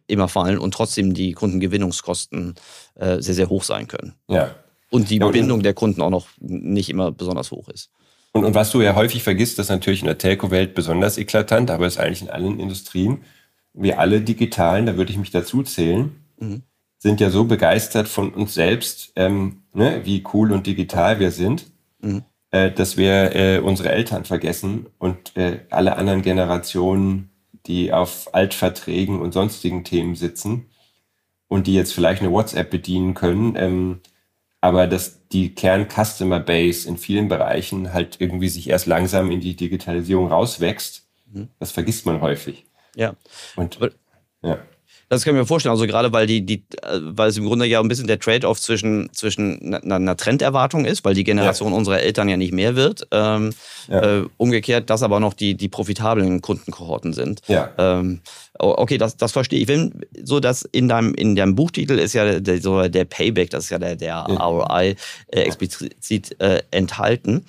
[0.07, 2.55] immer fallen und trotzdem die Kundengewinnungskosten
[2.95, 4.13] äh, sehr, sehr hoch sein können.
[4.27, 4.55] Ja.
[4.89, 7.89] Und die Bindung der Kunden auch noch nicht immer besonders hoch ist.
[8.31, 11.71] Und, und was du ja häufig vergisst, das ist natürlich in der Telco-Welt besonders eklatant,
[11.71, 13.23] aber ist eigentlich in allen Industrien.
[13.73, 16.63] Wir alle Digitalen, da würde ich mich dazu zählen, mhm.
[16.97, 21.65] sind ja so begeistert von uns selbst, ähm, ne, wie cool und digital wir sind,
[21.99, 22.23] mhm.
[22.51, 27.29] äh, dass wir äh, unsere Eltern vergessen und äh, alle anderen Generationen,
[27.67, 30.67] die auf Altverträgen und sonstigen Themen sitzen
[31.47, 33.99] und die jetzt vielleicht eine WhatsApp bedienen können, ähm,
[34.61, 39.55] aber dass die Kern-Customer Base in vielen Bereichen halt irgendwie sich erst langsam in die
[39.55, 41.49] Digitalisierung rauswächst, mhm.
[41.59, 42.65] das vergisst man häufig.
[42.95, 43.15] Ja.
[43.55, 43.91] Und, aber,
[44.41, 44.59] ja.
[45.09, 45.71] Das kann ich mir vorstellen.
[45.71, 48.59] Also gerade weil die, die, äh, weil es im Grunde ja ein bisschen der Trade-off
[48.59, 51.77] zwischen, zwischen einer, einer Trenderwartung ist, weil die Generation ja.
[51.77, 53.07] unserer Eltern ja nicht mehr wird.
[53.11, 53.53] Ähm,
[53.87, 54.01] ja.
[54.01, 57.41] äh, umgekehrt, dass aber noch die, die profitablen Kundenkohorten sind.
[57.47, 57.71] Ja.
[57.77, 58.19] Ähm,
[58.59, 59.67] okay, das, das verstehe ich.
[59.67, 63.65] Wenn so dass in deinem, in deinem Buchtitel ist ja der, so der Payback, das
[63.65, 64.95] ist ja der, der ROI
[65.27, 67.45] äh, explizit äh, enthalten.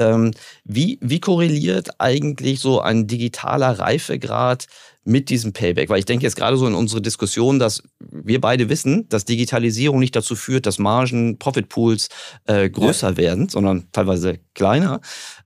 [0.00, 0.32] Ähm,
[0.64, 4.66] wie, wie korreliert eigentlich so ein digitaler Reifegrad
[5.04, 5.90] mit diesem Payback?
[5.90, 10.00] Weil ich denke jetzt gerade so in unsere Diskussion, dass wir beide wissen, dass Digitalisierung
[10.00, 12.08] nicht dazu führt, dass Margen, Profitpools
[12.46, 13.16] äh, größer ja.
[13.16, 15.00] werden, sondern teilweise kleiner.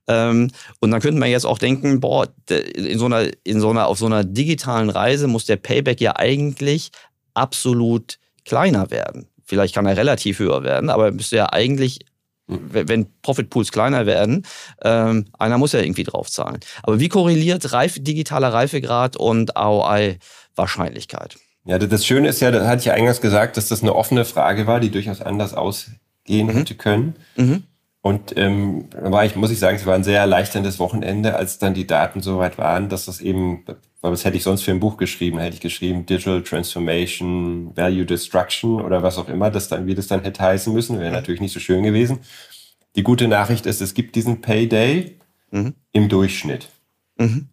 [0.07, 3.87] Ähm, und dann könnte man jetzt auch denken, boah, in so einer, in so einer,
[3.87, 6.91] auf so einer digitalen Reise muss der Payback ja eigentlich
[7.33, 9.27] absolut kleiner werden.
[9.43, 11.99] Vielleicht kann er relativ höher werden, aber er müsste ja eigentlich
[12.47, 14.45] wenn Profitpools kleiner werden,
[14.83, 16.59] ähm, einer muss ja irgendwie draufzahlen.
[16.83, 21.37] Aber wie korreliert Reif, digitaler Reifegrad und AOI-Wahrscheinlichkeit?
[21.65, 24.23] Ja, das Schöne ist ja, da hatte ich ja eingangs gesagt, dass das eine offene
[24.23, 26.51] Frage war, die durchaus anders ausgehen mhm.
[26.51, 27.15] hätte können.
[27.35, 27.63] Mhm.
[28.01, 31.73] Und ähm, war ich, muss ich sagen, es war ein sehr erleichterndes Wochenende, als dann
[31.73, 33.65] die Daten so weit waren, dass das eben,
[34.05, 35.39] weil was hätte ich sonst für ein Buch geschrieben?
[35.39, 40.05] Hätte ich geschrieben Digital Transformation, Value Destruction oder was auch immer, das dann, wie das
[40.05, 42.19] dann hätte heißen müssen, wäre natürlich nicht so schön gewesen.
[42.95, 45.17] Die gute Nachricht ist, es gibt diesen Payday
[45.49, 45.73] mhm.
[45.91, 46.69] im Durchschnitt.
[47.17, 47.47] Mhm.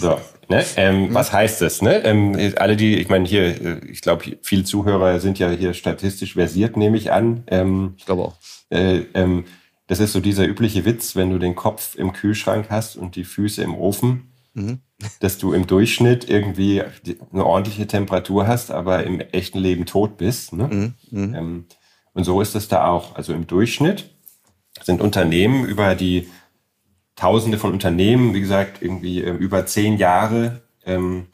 [0.00, 0.18] so,
[0.48, 0.64] ne?
[0.76, 1.14] Ähm, mhm.
[1.14, 1.82] Was heißt das?
[1.82, 2.02] Ne?
[2.02, 6.32] Ähm, alle die, ich meine hier, äh, ich glaube, viele Zuhörer sind ja hier statistisch
[6.32, 7.44] versiert, nehme ich an.
[7.48, 8.36] Ähm, ich glaube auch.
[8.70, 9.44] Äh, ähm,
[9.88, 13.24] das ist so dieser übliche Witz, wenn du den Kopf im Kühlschrank hast und die
[13.24, 14.80] Füße im Ofen, mhm.
[15.20, 16.82] dass du im Durchschnitt irgendwie
[17.32, 20.52] eine ordentliche Temperatur hast, aber im echten Leben tot bist.
[20.52, 20.68] Ne?
[20.68, 20.94] Mhm.
[21.10, 21.34] mhm.
[21.34, 21.64] Ähm,
[22.14, 23.14] und so ist es da auch.
[23.14, 24.10] Also im Durchschnitt
[24.82, 26.28] sind Unternehmen über die
[27.14, 30.62] Tausende von Unternehmen, wie gesagt, irgendwie äh, über zehn Jahre.
[30.84, 31.26] Ähm,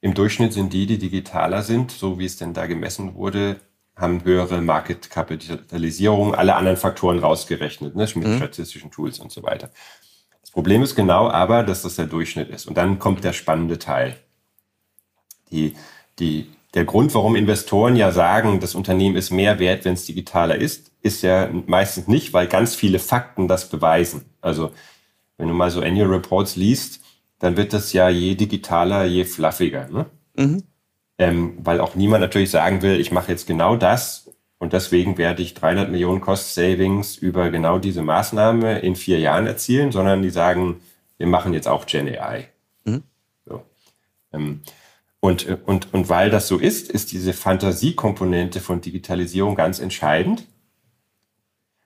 [0.00, 3.60] Im Durchschnitt sind die, die digitaler sind, so wie es denn da gemessen wurde,
[3.96, 8.36] haben höhere Market-Kapitalisierung, alle anderen Faktoren rausgerechnet, ne, mit mhm.
[8.36, 9.70] statistischen Tools und so weiter.
[10.56, 12.66] Problem ist genau aber, dass das der Durchschnitt ist.
[12.66, 14.16] Und dann kommt der spannende Teil.
[15.50, 15.76] Die,
[16.18, 20.56] die, der Grund, warum Investoren ja sagen, das Unternehmen ist mehr wert, wenn es digitaler
[20.56, 24.24] ist, ist ja meistens nicht, weil ganz viele Fakten das beweisen.
[24.40, 24.72] Also
[25.36, 27.00] wenn du mal so Annual Reports liest,
[27.38, 29.90] dann wird das ja je digitaler, je fluffiger.
[29.90, 30.06] Ne?
[30.36, 30.62] Mhm
[31.18, 34.25] ähm, weil auch niemand natürlich sagen will, ich mache jetzt genau das
[34.58, 39.46] und deswegen werde ich 300 Millionen Cost Savings über genau diese Maßnahme in vier Jahren
[39.46, 40.80] erzielen, sondern die sagen,
[41.18, 42.48] wir machen jetzt auch Gen AI.
[42.84, 43.02] Mhm.
[43.44, 43.62] So.
[44.32, 44.62] Ähm,
[45.20, 50.46] und, und, und weil das so ist, ist diese Fantasiekomponente von Digitalisierung ganz entscheidend.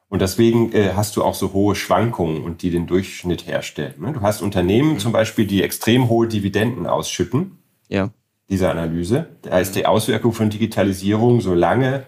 [0.09, 3.95] Und deswegen äh, hast du auch so hohe Schwankungen und die den Durchschnitt herstellen.
[3.99, 4.13] Ne?
[4.13, 4.99] Du hast Unternehmen mhm.
[4.99, 7.59] zum Beispiel, die extrem hohe Dividenden ausschütten.
[7.89, 8.11] Ja
[8.51, 9.29] dieser Analyse.
[9.43, 12.07] Da ist die Auswirkung von Digitalisierung, solange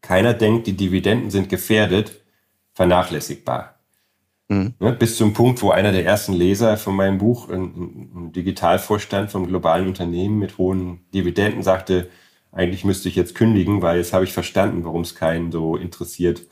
[0.00, 2.20] keiner denkt, die Dividenden sind gefährdet,
[2.74, 3.78] vernachlässigbar.
[4.48, 4.74] Mhm.
[4.80, 9.30] Ja, bis zum Punkt, wo einer der ersten Leser von meinem Buch, ein, ein Digitalvorstand
[9.30, 12.08] vom globalen Unternehmen mit hohen Dividenden, sagte,
[12.50, 16.42] eigentlich müsste ich jetzt kündigen, weil jetzt habe ich verstanden, warum es keinen so interessiert.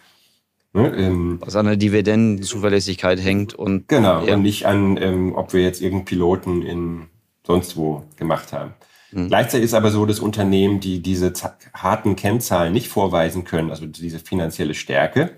[0.75, 4.35] Ne, ähm, Was an der Dividendenzuverlässigkeit hängt und genau ja.
[4.35, 7.07] und nicht an, ähm, ob wir jetzt irgendeinen Piloten in
[7.47, 8.75] sonst wo gemacht haben.
[9.17, 9.29] Mhm.
[9.29, 11.33] Gleichzeitig ist aber so, dass Unternehmen, die diese
[11.73, 15.31] harten Kennzahlen nicht vorweisen können, also diese finanzielle Stärke,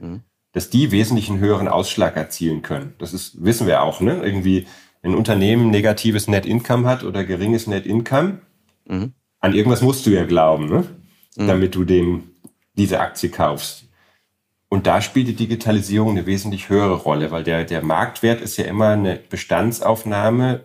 [0.00, 0.22] mhm.
[0.50, 2.94] dass die wesentlich einen höheren Ausschlag erzielen können.
[2.98, 4.20] Das ist, wissen wir auch, ne?
[4.20, 4.66] Irgendwie
[5.02, 8.40] ein Unternehmen negatives Net Income hat oder geringes Net Income,
[8.86, 9.12] mhm.
[9.38, 10.84] an irgendwas musst du ja glauben, ne?
[11.36, 11.46] Mhm.
[11.46, 12.24] damit du dem
[12.74, 13.84] diese Aktie kaufst.
[14.68, 18.64] Und da spielt die Digitalisierung eine wesentlich höhere Rolle, weil der, der Marktwert ist ja
[18.64, 20.64] immer eine Bestandsaufnahme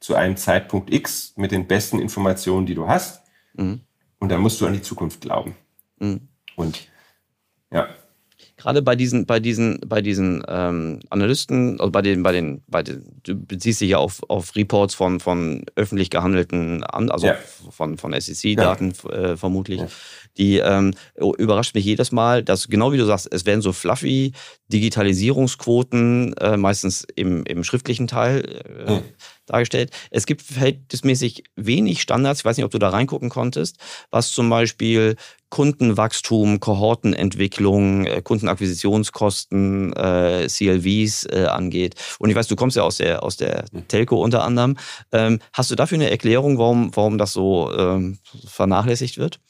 [0.00, 3.22] zu einem Zeitpunkt X mit den besten Informationen, die du hast.
[3.54, 3.80] Mhm.
[4.20, 5.56] Und da musst du an die Zukunft glauben.
[5.98, 6.28] Mhm.
[6.56, 6.88] Und
[7.72, 7.88] ja.
[8.56, 12.82] Gerade bei diesen, bei diesen, bei diesen ähm, Analysten, also bei den, bei den, bei
[12.82, 17.36] den, du beziehst dich ja auf, auf Reports von, von öffentlich gehandelten, also ja.
[17.70, 19.10] von, von SEC-Daten ja.
[19.10, 19.80] äh, vermutlich.
[19.80, 19.88] Ja.
[20.38, 24.32] Die ähm, überrascht mich jedes Mal, dass genau wie du sagst, es werden so fluffy
[24.68, 28.44] Digitalisierungsquoten, äh, meistens im, im schriftlichen Teil
[28.86, 29.00] äh,
[29.46, 29.90] dargestellt.
[30.10, 33.76] Es gibt verhältnismäßig wenig Standards, ich weiß nicht, ob du da reingucken konntest,
[34.10, 35.16] was zum Beispiel
[35.50, 41.94] Kundenwachstum, Kohortenentwicklung, äh, Kundenakquisitionskosten, äh, CLVs äh, angeht.
[42.18, 43.64] Und ich weiß, du kommst ja aus der, aus der.
[43.88, 44.76] Telco unter anderem.
[45.12, 49.40] Ähm, hast du dafür eine Erklärung, warum, warum das so ähm, vernachlässigt wird?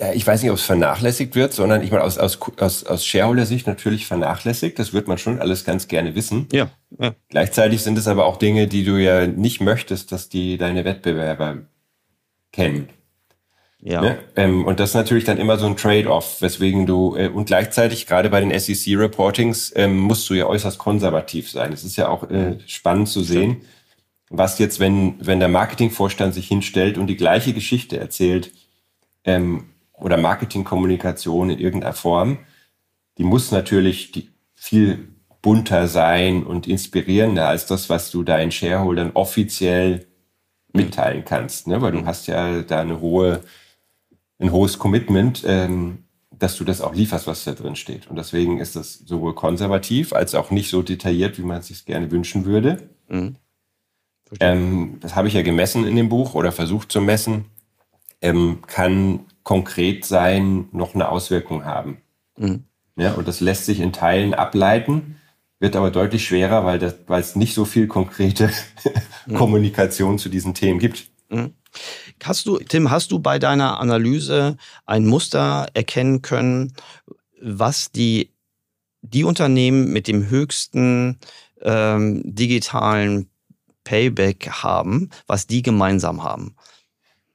[0.00, 3.04] Ja, ich weiß nicht, ob es vernachlässigt wird, sondern ich meine, aus, aus, aus, aus
[3.04, 4.78] Shareholder-Sicht natürlich vernachlässigt.
[4.78, 6.48] Das wird man schon alles ganz gerne wissen.
[6.52, 7.14] Ja, ja.
[7.28, 11.58] Gleichzeitig sind es aber auch Dinge, die du ja nicht möchtest, dass die deine Wettbewerber
[12.50, 12.88] kennen.
[13.82, 14.00] Ja.
[14.00, 14.18] Ne?
[14.36, 18.06] Ähm, und das ist natürlich dann immer so ein Trade-off, weswegen du, äh, und gleichzeitig,
[18.06, 21.74] gerade bei den SEC-Reportings, ähm, musst du ja äußerst konservativ sein.
[21.74, 23.66] Es ist ja auch äh, spannend zu sehen, Stimmt.
[24.30, 28.50] was jetzt, wenn, wenn der Marketingvorstand sich hinstellt und die gleiche Geschichte erzählt,
[29.24, 29.64] ähm,
[30.00, 32.38] oder Marketingkommunikation in irgendeiner Form,
[33.18, 35.08] die muss natürlich viel
[35.42, 40.06] bunter sein und inspirierender als das, was du deinen Shareholdern offiziell
[40.72, 41.80] mitteilen kannst, ne?
[41.82, 42.06] weil du mhm.
[42.06, 43.40] hast ja da eine hohe,
[44.38, 48.08] ein hohes Commitment, ähm, dass du das auch lieferst, was da drin steht.
[48.08, 51.84] Und deswegen ist das sowohl konservativ als auch nicht so detailliert, wie man es sich
[51.84, 52.88] gerne wünschen würde.
[53.08, 53.36] Mhm.
[54.38, 57.46] Ähm, das habe ich ja gemessen in dem Buch oder versucht zu messen.
[58.22, 61.98] Ähm, kann konkret sein noch eine Auswirkung haben.
[62.36, 62.64] Mhm.
[62.96, 65.16] Ja, und das lässt sich in Teilen ableiten,
[65.58, 68.50] wird aber deutlich schwerer, weil, das, weil es nicht so viel konkrete
[69.26, 69.34] mhm.
[69.34, 71.10] Kommunikation zu diesen Themen gibt.
[71.28, 71.54] Mhm.
[72.22, 76.74] Hast du, Tim, hast du bei deiner Analyse ein Muster erkennen können,
[77.40, 78.32] was die,
[79.02, 81.18] die Unternehmen mit dem höchsten
[81.62, 83.30] ähm, digitalen
[83.84, 86.56] Payback haben, was die gemeinsam haben?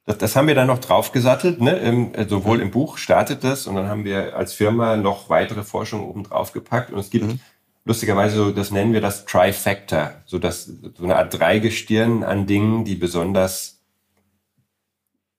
[0.06, 1.60] Das, das haben wir dann noch draufgesattelt.
[1.60, 1.76] Ne?
[1.78, 5.64] Im, äh, sowohl im Buch startet das und dann haben wir als Firma noch weitere
[5.64, 6.92] Forschung oben drauf gepackt.
[6.92, 7.40] Und es gibt mhm.
[7.84, 12.84] lustigerweise, so, das nennen wir das Trifactor, so, das, so eine Art Dreigestirn an Dingen,
[12.84, 13.76] die besonders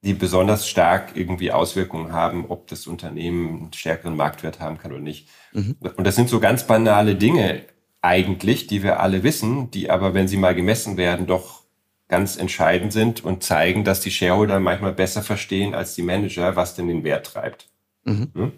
[0.04, 5.02] die besonders stark irgendwie Auswirkungen haben, ob das Unternehmen einen stärkeren Marktwert haben kann oder
[5.02, 5.28] nicht.
[5.54, 5.76] Mhm.
[5.82, 7.64] Und das sind so ganz banale Dinge
[8.02, 11.57] eigentlich, die wir alle wissen, die aber, wenn sie mal gemessen werden, doch
[12.08, 16.76] ganz entscheidend sind und zeigen, dass die Shareholder manchmal besser verstehen als die Manager, was
[16.76, 17.70] denn den Wert treibt.
[18.04, 18.32] Mhm.
[18.34, 18.52] Hm?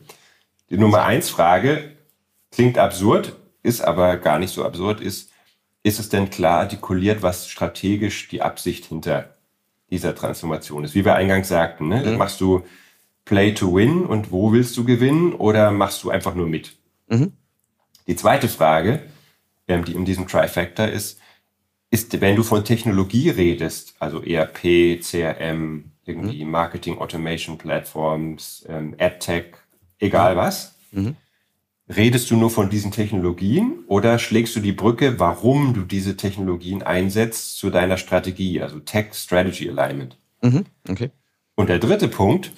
[0.69, 1.95] Die Nummer eins Frage
[2.51, 5.31] klingt absurd, ist aber gar nicht so absurd, ist,
[5.81, 9.35] ist es denn klar artikuliert, was strategisch die Absicht hinter
[9.89, 10.93] dieser Transformation ist?
[10.93, 12.03] Wie wir eingangs sagten, ne?
[12.05, 12.17] Mhm.
[12.17, 12.63] machst du
[13.25, 16.77] Play to Win und wo willst du gewinnen oder machst du einfach nur mit?
[17.07, 17.33] Mhm.
[18.07, 19.01] Die zweite Frage,
[19.67, 21.19] ähm, die in diesem Trifactor ist,
[21.91, 26.51] ist, wenn du von Technologie redest, also ERP, CRM, irgendwie mhm.
[26.51, 29.55] Marketing Automation Platforms, ähm, AdTech,
[29.99, 31.15] egal was, mhm.
[31.87, 36.83] redest du nur von diesen Technologien oder schlägst du die Brücke, warum du diese Technologien
[36.83, 40.17] einsetzt zu deiner Strategie, also Tech Strategy Alignment?
[40.41, 40.65] Mhm.
[40.87, 41.11] Okay.
[41.55, 42.53] Und der dritte Punkt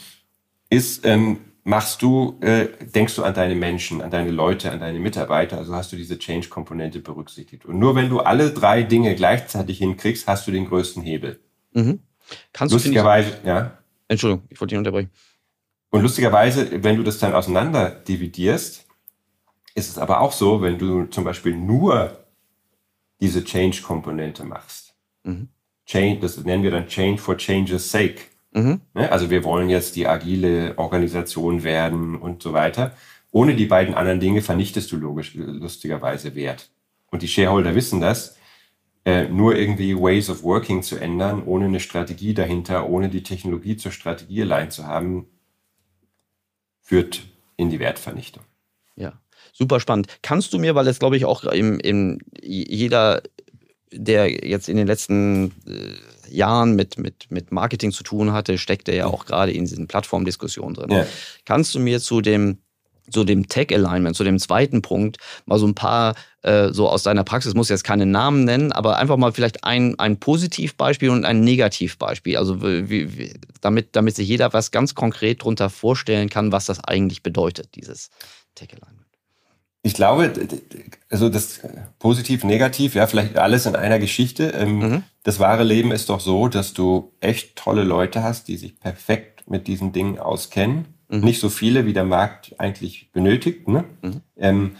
[0.70, 5.00] ist, ähm, machst du, äh, denkst du an deine Menschen, an deine Leute, an deine
[5.00, 7.65] Mitarbeiter, also hast du diese Change-Komponente berücksichtigt.
[7.65, 11.39] Und nur wenn du alle drei Dinge gleichzeitig hinkriegst, hast du den größten Hebel.
[11.74, 12.00] Mhm.
[12.54, 13.78] Kannst lustigerweise, du ja.
[14.08, 15.12] Entschuldigung, ich wollte dich unterbrechen.
[15.89, 18.88] Und lustigerweise, wenn du das dann auseinander dividierst,
[19.76, 22.26] ist es aber auch so, wenn du zum Beispiel nur
[23.19, 24.95] diese Change-Komponente machst.
[25.24, 25.50] Mhm.
[25.86, 28.31] Change, das nennen wir dann Change for Change's sake.
[28.51, 28.81] Mhm.
[28.93, 29.11] Ne?
[29.11, 32.95] Also wir wollen jetzt die agile Organisation werden und so weiter.
[33.31, 36.69] Ohne die beiden anderen Dinge vernichtest du logisch, lustigerweise Wert.
[37.07, 38.37] Und die Shareholder wissen das.
[39.03, 43.75] Äh, nur irgendwie Ways of Working zu ändern, ohne eine Strategie dahinter, ohne die Technologie
[43.75, 45.25] zur Strategie allein zu haben,
[46.81, 47.23] führt
[47.57, 48.43] in die Wertvernichtung.
[48.95, 49.13] Ja,
[49.53, 50.07] super spannend.
[50.21, 53.23] Kannst du mir, weil es glaube ich auch im, im jeder
[53.91, 55.95] der jetzt in den letzten äh,
[56.32, 59.88] Jahren mit, mit, mit Marketing zu tun hatte, steckt er ja auch gerade in diesen
[59.88, 60.91] Plattformdiskussionen drin.
[60.91, 61.06] Ja.
[61.46, 62.60] Kannst du mir zu dem
[63.10, 67.24] zu dem Tech-Alignment, zu dem zweiten Punkt, mal so ein paar äh, so aus deiner
[67.24, 71.41] Praxis, muss jetzt keine Namen nennen, aber einfach mal vielleicht ein, ein Positivbeispiel und ein
[71.41, 72.38] Negativbeispiel.
[72.38, 76.84] Also wie, wie, damit, damit sich jeder was ganz konkret darunter vorstellen kann, was das
[76.84, 78.10] eigentlich bedeutet, dieses
[78.56, 78.90] Tech-Alignment.
[79.84, 80.32] Ich glaube,
[81.10, 81.62] also das
[81.98, 84.50] positiv, negativ, ja, vielleicht alles in einer Geschichte.
[84.50, 85.04] Ähm, mhm.
[85.24, 89.50] Das wahre Leben ist doch so, dass du echt tolle Leute hast, die sich perfekt
[89.50, 91.26] mit diesen Dingen auskennen Mhm.
[91.26, 93.67] Nicht so viele, wie der Markt eigentlich benötigt.
[93.67, 93.84] Ne?
[94.02, 94.22] Mhm.
[94.38, 94.76] Ähm,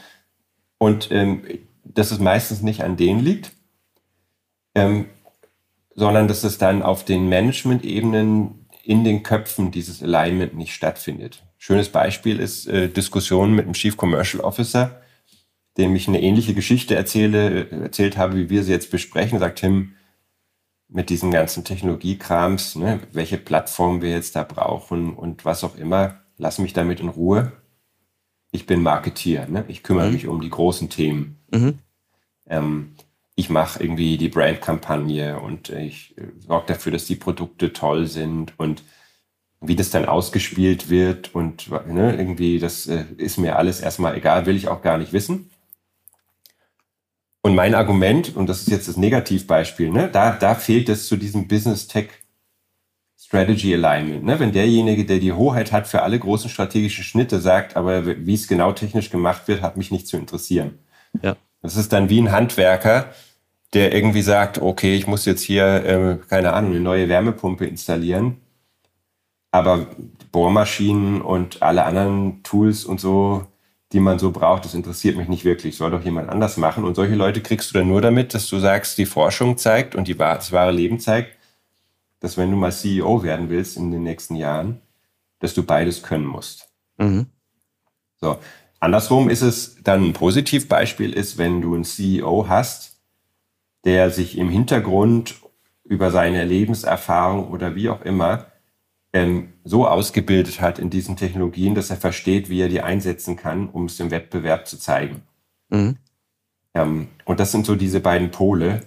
[0.78, 1.44] und ähm,
[1.84, 3.52] dass es meistens nicht an denen liegt,
[4.74, 5.06] ähm,
[5.94, 11.44] sondern dass es dann auf den Management-Ebenen in den Köpfen dieses Alignment nicht stattfindet.
[11.58, 15.02] Schönes Beispiel ist äh, Diskussionen mit dem Chief Commercial Officer,
[15.78, 19.40] dem ich eine ähnliche Geschichte erzähle, erzählt habe, wie wir sie jetzt besprechen.
[19.40, 19.94] Sagt Tim,
[20.88, 26.22] mit diesen ganzen Technologiekrams, ne, welche Plattform wir jetzt da brauchen und was auch immer
[26.42, 27.54] lass mich damit in Ruhe.
[28.52, 29.64] Ich bin Marketier, ne?
[29.70, 30.14] ich kümmere mhm.
[30.14, 31.38] mich um die großen Themen.
[31.52, 31.80] Mhm.
[32.48, 32.96] Ähm,
[33.36, 38.54] ich mache irgendwie die Brandkampagne und ich äh, sorge dafür, dass die Produkte toll sind
[38.58, 38.84] und
[39.62, 44.46] wie das dann ausgespielt wird und ne, irgendwie, das äh, ist mir alles erstmal egal,
[44.46, 45.52] will ich auch gar nicht wissen.
[47.44, 51.16] Und mein Argument, und das ist jetzt das Negativbeispiel, ne, da, da fehlt es zu
[51.16, 52.10] diesem Business Tech
[53.32, 54.26] Strategy Alignment.
[54.26, 54.40] Ne?
[54.40, 58.48] Wenn derjenige, der die Hoheit hat für alle großen strategischen Schnitte, sagt, aber wie es
[58.48, 60.80] genau technisch gemacht wird, hat mich nicht zu interessieren.
[61.22, 61.38] Ja.
[61.62, 63.14] Das ist dann wie ein Handwerker,
[63.74, 68.38] der irgendwie sagt, okay, ich muss jetzt hier, äh, keine Ahnung, eine neue Wärmepumpe installieren.
[69.52, 69.88] Aber
[70.32, 73.46] Bohrmaschinen und alle anderen Tools und so,
[73.92, 75.76] die man so braucht, das interessiert mich nicht wirklich.
[75.76, 76.84] Soll doch jemand anders machen.
[76.86, 80.08] Und solche Leute kriegst du dann nur damit, dass du sagst, die Forschung zeigt und
[80.08, 81.38] die, das wahre Leben zeigt,
[82.22, 84.80] dass wenn du mal CEO werden willst in den nächsten Jahren,
[85.40, 86.70] dass du beides können musst.
[86.98, 87.28] Mhm.
[88.22, 88.38] So.
[88.82, 93.00] Andersrum ist es dann ein Positivbeispiel ist, wenn du einen CEO hast,
[93.86, 95.36] der sich im Hintergrund
[95.84, 98.48] über seine Lebenserfahrung oder wie auch immer
[99.14, 103.70] ähm, so ausgebildet hat in diesen Technologien, dass er versteht, wie er die einsetzen kann,
[103.70, 105.22] um es im Wettbewerb zu zeigen.
[105.70, 105.98] Mhm.
[106.74, 108.82] Ähm, und das sind so diese beiden Pole.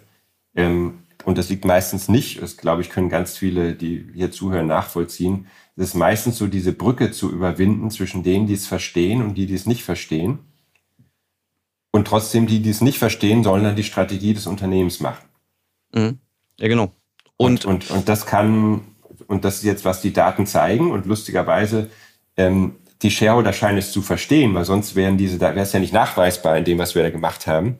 [0.56, 4.66] Ähm, und das liegt meistens nicht, das glaube ich, können ganz viele, die hier zuhören,
[4.66, 5.46] nachvollziehen.
[5.76, 9.46] Es ist meistens so, diese Brücke zu überwinden zwischen denen, die es verstehen und die,
[9.46, 10.38] die es nicht verstehen.
[11.90, 15.24] Und trotzdem, die, die es nicht verstehen, sollen dann die Strategie des Unternehmens machen.
[15.92, 16.18] Mhm.
[16.58, 16.92] Ja, genau.
[17.36, 18.82] Und, und, und, und, das kann,
[19.26, 20.92] und das ist jetzt, was die Daten zeigen.
[20.92, 21.90] Und lustigerweise,
[22.36, 25.80] ähm, die Shareholder scheinen es zu verstehen, weil sonst wären diese, da wäre es ja
[25.80, 27.78] nicht nachweisbar in dem, was wir da gemacht haben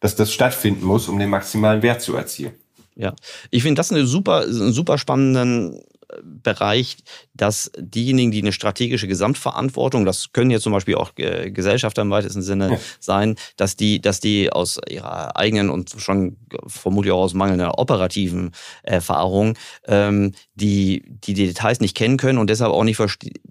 [0.00, 2.52] dass das stattfinden muss, um den maximalen Wert zu erzielen.
[2.94, 3.14] Ja,
[3.50, 5.82] ich finde das eine super, einen super spannenden
[6.22, 6.98] Bereich,
[7.34, 12.10] dass diejenigen, die eine strategische Gesamtverantwortung, das können jetzt zum Beispiel auch äh, Gesellschafter im
[12.10, 12.78] weitesten Sinne ja.
[13.00, 18.52] sein, dass die, dass die aus ihrer eigenen und schon vermutlich auch aus mangelnder operativen
[18.84, 23.00] Erfahrung ähm, die, die Details nicht kennen können und deshalb auch nicht,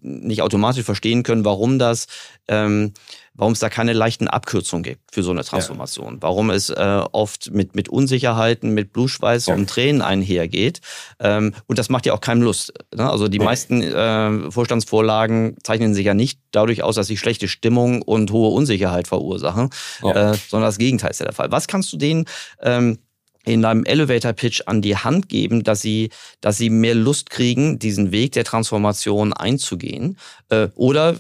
[0.02, 2.08] nicht automatisch verstehen können, warum das
[2.48, 2.94] ähm,
[3.36, 6.16] warum es da keine leichten Abkürzungen gibt für so eine Transformation.
[6.16, 6.22] Ja.
[6.22, 9.56] Warum es äh, oft mit, mit Unsicherheiten, mit Blutschweiß ja.
[9.56, 10.82] und Tränen einhergeht.
[11.20, 12.74] Ähm, und das macht ja auch keinem Lust.
[12.96, 13.10] Ne?
[13.10, 13.46] Also die nee.
[13.46, 18.50] meisten äh, Vorstandsvorlagen zeichnen sich ja nicht dadurch aus, dass sie schlechte Stimmung und hohe
[18.50, 19.70] Unsicherheit verursachen,
[20.02, 20.32] ja.
[20.32, 21.52] äh, sondern das Gegenteil ist ja der Fall.
[21.52, 22.26] Was kannst du denen
[22.62, 23.00] ähm,
[23.46, 26.10] in deinem Elevator Pitch an die Hand geben, dass sie,
[26.42, 30.18] dass sie mehr Lust kriegen, diesen Weg der Transformation einzugehen?
[30.50, 31.16] Äh, oder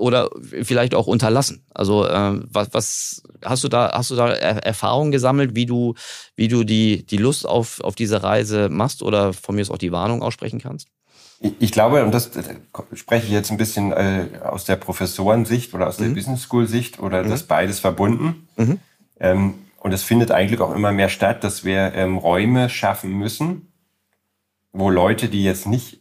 [0.00, 0.30] oder
[0.62, 1.64] vielleicht auch unterlassen.
[1.74, 5.94] Also äh, was, was hast du da hast du da Erfahrungen gesammelt, wie du
[6.36, 9.78] wie du die die Lust auf auf diese Reise machst oder von mir aus auch
[9.78, 10.88] die Warnung aussprechen kannst?
[11.58, 12.30] Ich glaube, und das
[12.92, 16.14] spreche ich jetzt ein bisschen äh, aus der Professorensicht oder aus der mhm.
[16.14, 17.30] Business School Sicht oder mhm.
[17.30, 18.46] das beides verbunden.
[18.56, 18.78] Mhm.
[19.18, 23.72] Ähm, und es findet eigentlich auch immer mehr statt, dass wir ähm, Räume schaffen müssen,
[24.72, 26.00] wo Leute, die jetzt nicht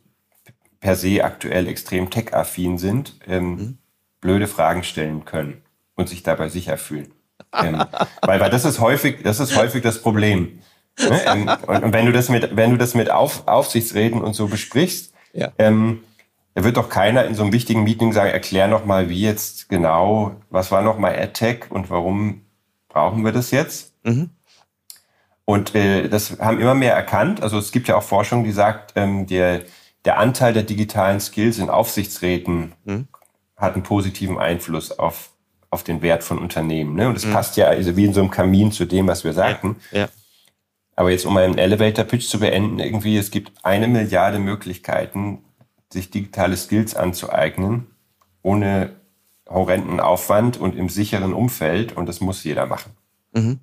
[0.82, 3.78] per se aktuell extrem tech-affin sind, ähm, mhm.
[4.22, 5.62] Blöde Fragen stellen können
[5.96, 7.14] und sich dabei sicher fühlen.
[7.54, 7.84] ähm,
[8.22, 10.44] weil, weil das ist häufig, das ist häufig das Problem.
[10.44, 10.60] Ne?
[11.26, 14.48] Ähm, und, und, wenn du das mit, wenn du das mit Auf, Aufsichtsräten und so
[14.48, 15.50] besprichst, ja.
[15.58, 16.04] ähm,
[16.56, 19.70] da wird doch keiner in so einem wichtigen Meeting sagen, erklär noch mal, wie jetzt
[19.70, 22.42] genau, was war noch mal AdTech und warum
[22.90, 23.94] brauchen wir das jetzt?
[24.04, 24.32] Mhm.
[25.46, 27.42] Und äh, das haben immer mehr erkannt.
[27.42, 29.62] Also es gibt ja auch Forschung, die sagt, ähm, der
[30.06, 33.08] der Anteil der digitalen Skills in Aufsichtsräten mhm.
[33.60, 35.30] Hat einen positiven Einfluss auf
[35.70, 36.96] auf den Wert von Unternehmen.
[36.96, 37.08] Ne?
[37.08, 37.34] Und das mhm.
[37.34, 39.76] passt ja also wie in so einem Kamin zu dem, was wir sagten.
[39.92, 40.00] Ja.
[40.00, 40.10] ja.
[40.96, 45.44] Aber jetzt, um einen Elevator-Pitch zu beenden, irgendwie, es gibt eine Milliarde Möglichkeiten,
[45.94, 47.88] sich digitale Skills anzueignen,
[48.42, 48.96] ohne
[49.48, 51.96] horrenden Aufwand und im sicheren Umfeld.
[51.96, 52.92] Und das muss jeder machen.
[53.34, 53.60] Mhm.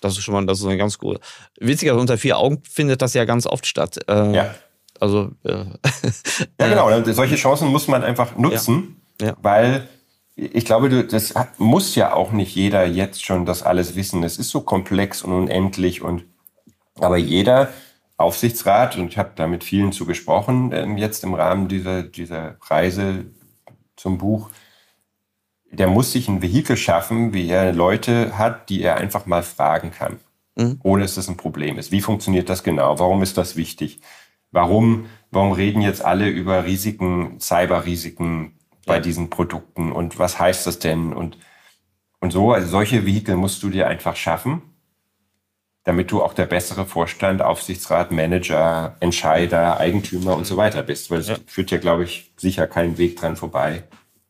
[0.00, 1.20] Das ist schon mal, das ist eine ganz gute.
[1.58, 3.98] Witziger, unter vier Augen findet das ja ganz oft statt.
[4.06, 4.54] Äh, ja.
[5.00, 5.30] Also.
[5.44, 5.50] Äh,
[6.60, 7.12] ja, genau.
[7.12, 9.03] Solche Chancen muss man einfach nutzen, ja.
[9.20, 9.36] Ja.
[9.40, 9.88] weil
[10.36, 14.24] ich glaube, das muss ja auch nicht jeder jetzt schon das alles wissen.
[14.24, 16.24] Es ist so komplex und unendlich und
[16.96, 17.72] aber jeder
[18.16, 22.56] Aufsichtsrat, und ich habe da mit vielen zu gesprochen, ähm, jetzt im Rahmen dieser, dieser
[22.62, 23.26] Reise
[23.96, 24.50] zum Buch,
[25.72, 29.90] der muss sich ein Vehikel schaffen, wie er Leute hat, die er einfach mal fragen
[29.90, 30.18] kann,
[30.54, 30.78] mhm.
[30.84, 31.90] ohne dass das ein Problem ist.
[31.90, 33.00] Wie funktioniert das genau?
[33.00, 34.00] Warum ist das wichtig?
[34.52, 38.56] Warum, warum reden jetzt alle über Risiken, Cyberrisiken
[38.86, 41.12] bei diesen Produkten und was heißt das denn?
[41.12, 41.38] Und,
[42.20, 44.62] und so, also solche Vehikel musst du dir einfach schaffen
[45.84, 51.10] damit du auch der bessere Vorstand, Aufsichtsrat, Manager, Entscheider, Eigentümer und so weiter bist.
[51.10, 51.36] Weil es ja.
[51.46, 53.84] führt ja, glaube ich, sicher keinen Weg dran vorbei,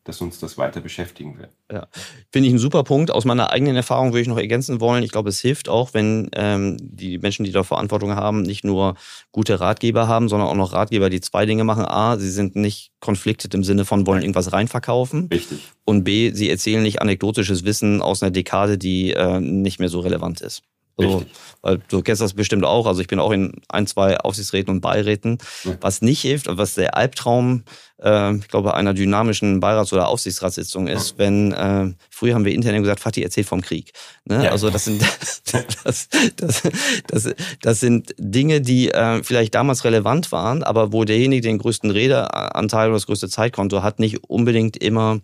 [0.05, 1.49] dass uns das weiter beschäftigen wird.
[1.69, 1.87] Ja,
[2.31, 3.09] finde ich einen super Punkt.
[3.09, 5.03] Aus meiner eigenen Erfahrung würde ich noch ergänzen wollen.
[5.03, 8.95] Ich glaube, es hilft auch, wenn ähm, die Menschen, die da Verantwortung haben, nicht nur
[9.31, 11.85] gute Ratgeber haben, sondern auch noch Ratgeber, die zwei Dinge machen.
[11.85, 15.27] A, sie sind nicht konfliktet im Sinne von wollen irgendwas reinverkaufen.
[15.31, 15.59] Richtig.
[15.85, 20.01] Und B, sie erzählen nicht anekdotisches Wissen aus einer Dekade, die äh, nicht mehr so
[20.01, 20.61] relevant ist.
[20.97, 21.25] Also,
[21.61, 22.85] weil du kennst das bestimmt auch.
[22.85, 25.39] Also ich bin auch in ein, zwei Aufsichtsräten und Beiräten.
[25.63, 25.77] Mhm.
[25.81, 27.63] Was nicht hilft, was der Albtraum,
[28.01, 32.81] äh, ich glaube, einer dynamischen Beirats- oder Aufsichtsratssitzung ist, wenn äh, früher haben wir intern
[32.81, 33.91] gesagt, Fatih erzählt vom Krieg.
[34.25, 34.45] Ne?
[34.45, 34.51] Ja.
[34.51, 35.01] Also das sind
[35.83, 36.61] das, das,
[37.07, 41.91] das, das, sind Dinge, die äh, vielleicht damals relevant waren, aber wo derjenige den größten
[41.91, 45.19] Redeanteil oder das größte Zeitkonto hat, nicht unbedingt immer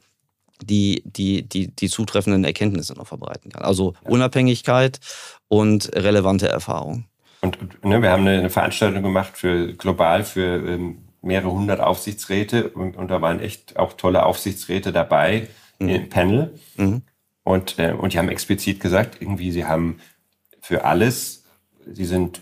[0.63, 3.63] die, die, die, die zutreffenden Erkenntnisse noch verbreiten kann.
[3.63, 4.99] Also Unabhängigkeit
[5.47, 7.05] und relevante Erfahrung.
[7.41, 12.97] Und ne, wir haben eine Veranstaltung gemacht für global für ähm, mehrere hundert Aufsichtsräte und,
[12.97, 15.47] und, da waren echt auch tolle Aufsichtsräte dabei
[15.79, 15.89] mhm.
[15.89, 16.59] im Panel.
[16.77, 17.03] Mhm.
[17.43, 19.99] Und, äh, und die haben explizit gesagt, irgendwie, sie haben
[20.61, 21.45] für alles,
[21.85, 22.41] sie sind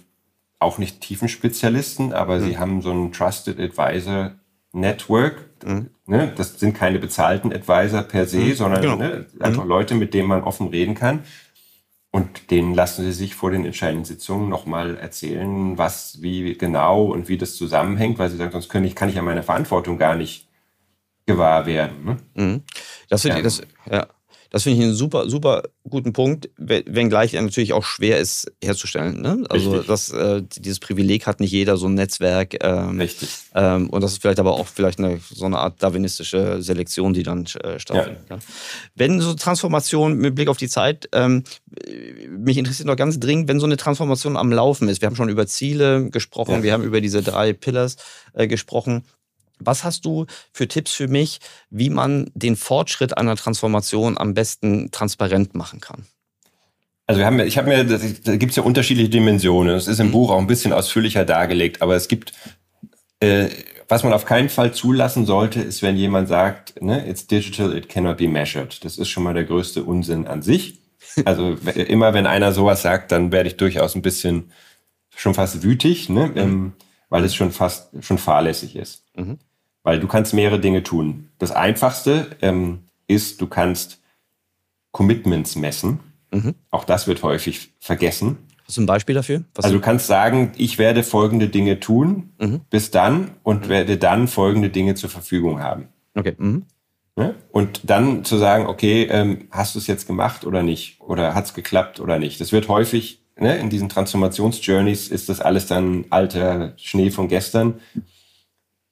[0.59, 2.45] auch nicht Tiefenspezialisten, aber mhm.
[2.45, 4.33] sie haben so ein Trusted Advisor
[4.71, 5.45] Network.
[5.65, 5.89] Mhm.
[6.05, 6.33] Ne?
[6.35, 8.53] Das sind keine bezahlten Advisor per se, mhm.
[8.53, 8.95] sondern genau.
[8.97, 9.69] ne, einfach mhm.
[9.69, 11.23] Leute, mit denen man offen reden kann.
[12.11, 17.27] Und denen lassen sie sich vor den entscheidenden Sitzungen nochmal erzählen, was, wie genau und
[17.27, 20.15] wie das zusammenhängt, weil sie sagen, sonst kann ich, kann ich ja meine Verantwortung gar
[20.15, 20.47] nicht
[21.27, 22.03] gewahr werden.
[22.03, 22.17] Ne?
[22.33, 22.63] Mhm.
[23.09, 23.39] Das finde ja.
[23.39, 24.07] ich, das, ja.
[24.51, 29.21] Das finde ich einen super, super guten Punkt, wenngleich er natürlich auch schwer ist herzustellen.
[29.21, 29.43] Ne?
[29.49, 32.55] Also das, äh, dieses Privileg hat nicht jeder, so ein Netzwerk.
[32.63, 33.29] Ähm, Richtig.
[33.53, 37.23] Ähm, und das ist vielleicht aber auch vielleicht eine, so eine Art darwinistische Selektion, die
[37.23, 38.23] dann äh, stattfindet.
[38.29, 38.39] Ja.
[38.95, 41.43] Wenn so Transformation mit Blick auf die Zeit, ähm,
[42.29, 45.01] mich interessiert noch ganz dringend, wenn so eine Transformation am Laufen ist.
[45.01, 46.63] Wir haben schon über Ziele gesprochen, ja.
[46.63, 47.97] wir haben über diese drei Pillars
[48.33, 49.03] äh, gesprochen.
[49.59, 54.91] Was hast du für Tipps für mich, wie man den Fortschritt einer Transformation am besten
[54.91, 56.05] transparent machen kann?
[57.07, 59.73] Also wir haben, ich habe mir, da gibt es ja unterschiedliche Dimensionen.
[59.73, 60.11] Das ist im mhm.
[60.11, 62.33] Buch auch ein bisschen ausführlicher dargelegt, aber es gibt,
[63.19, 63.49] äh,
[63.87, 67.89] was man auf keinen Fall zulassen sollte, ist, wenn jemand sagt, ne, it's digital, it
[67.89, 68.85] cannot be measured.
[68.85, 70.78] Das ist schon mal der größte Unsinn an sich.
[71.25, 74.51] Also immer wenn einer sowas sagt, dann werde ich durchaus ein bisschen
[75.15, 76.37] schon fast wütig, ne, mhm.
[76.37, 76.73] ähm,
[77.09, 79.05] weil es schon fast schon fahrlässig ist.
[79.15, 79.37] Mhm.
[79.83, 81.29] Weil du kannst mehrere Dinge tun.
[81.39, 84.01] Das einfachste ähm, ist, du kannst
[84.91, 85.99] Commitments messen.
[86.31, 86.55] Mhm.
[86.69, 88.37] Auch das wird häufig vergessen.
[88.65, 89.43] Hast du ein Beispiel dafür?
[89.55, 92.61] Was also du kannst sagen, ich werde folgende Dinge tun mhm.
[92.69, 93.69] bis dann und mhm.
[93.69, 95.87] werde dann folgende Dinge zur Verfügung haben.
[96.15, 96.35] Okay.
[97.19, 97.35] Ja?
[97.51, 101.01] Und dann zu sagen, okay, ähm, hast du es jetzt gemacht oder nicht?
[101.01, 102.39] Oder hat es geklappt oder nicht?
[102.39, 107.81] Das wird häufig, ne, in diesen Transformationsjourneys ist das alles dann alter Schnee von gestern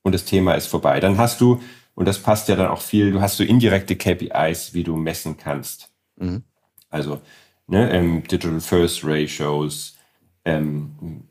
[0.01, 0.99] und das Thema ist vorbei.
[0.99, 1.61] Dann hast du,
[1.95, 5.37] und das passt ja dann auch viel, du hast so indirekte KPIs, wie du messen
[5.37, 5.89] kannst.
[6.17, 6.43] Mhm.
[6.89, 7.21] Also
[7.67, 9.95] ne, ähm, Digital First Ratios,
[10.43, 11.23] ähm,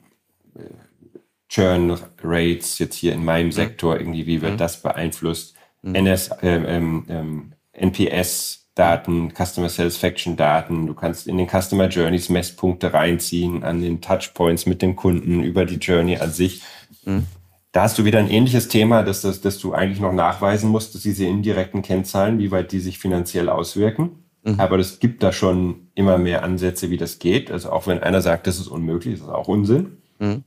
[1.48, 3.52] Churn Rates jetzt hier in meinem mhm.
[3.52, 4.58] Sektor, irgendwie, wie wird mhm.
[4.58, 5.55] das beeinflusst?
[5.82, 5.94] Mhm.
[5.94, 10.86] NS, ähm, ähm, ähm NPS Daten, Customer Satisfaction Daten.
[10.86, 15.64] Du kannst in den Customer Journeys Messpunkte reinziehen an den Touchpoints mit dem Kunden über
[15.64, 16.62] die Journey an sich.
[17.04, 17.24] Mhm.
[17.72, 20.94] Da hast du wieder ein ähnliches Thema, dass, dass, dass du eigentlich noch nachweisen musst,
[20.94, 24.24] dass diese indirekten Kennzahlen, wie weit die sich finanziell auswirken.
[24.44, 24.60] Mhm.
[24.60, 27.50] Aber es gibt da schon immer mehr Ansätze, wie das geht.
[27.50, 29.98] Also auch wenn einer sagt, das ist unmöglich, das ist auch Unsinn.
[30.18, 30.44] Mhm.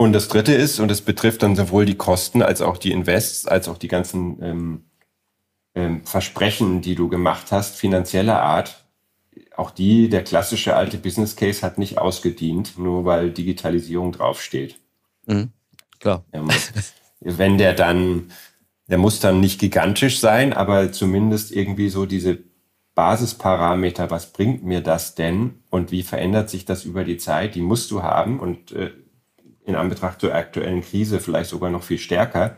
[0.00, 3.46] Und das Dritte ist, und das betrifft dann sowohl die Kosten als auch die Invests,
[3.46, 4.84] als auch die ganzen ähm,
[5.74, 8.82] ähm, Versprechen, die du gemacht hast, finanzieller Art,
[9.54, 14.80] auch die, der klassische alte Business Case hat nicht ausgedient, nur weil Digitalisierung draufsteht.
[15.26, 15.50] Mhm.
[15.98, 16.24] Klar.
[16.32, 16.48] Ähm,
[17.20, 18.32] wenn der dann,
[18.86, 22.38] der muss dann nicht gigantisch sein, aber zumindest irgendwie so diese
[22.94, 27.60] Basisparameter, was bringt mir das denn und wie verändert sich das über die Zeit, die
[27.60, 28.92] musst du haben und äh,
[29.70, 32.56] in Anbetracht der aktuellen Krise vielleicht sogar noch viel stärker.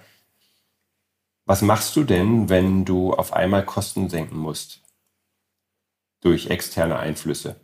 [1.45, 4.81] Was machst du denn, wenn du auf einmal Kosten senken musst?
[6.21, 7.61] Durch externe Einflüsse.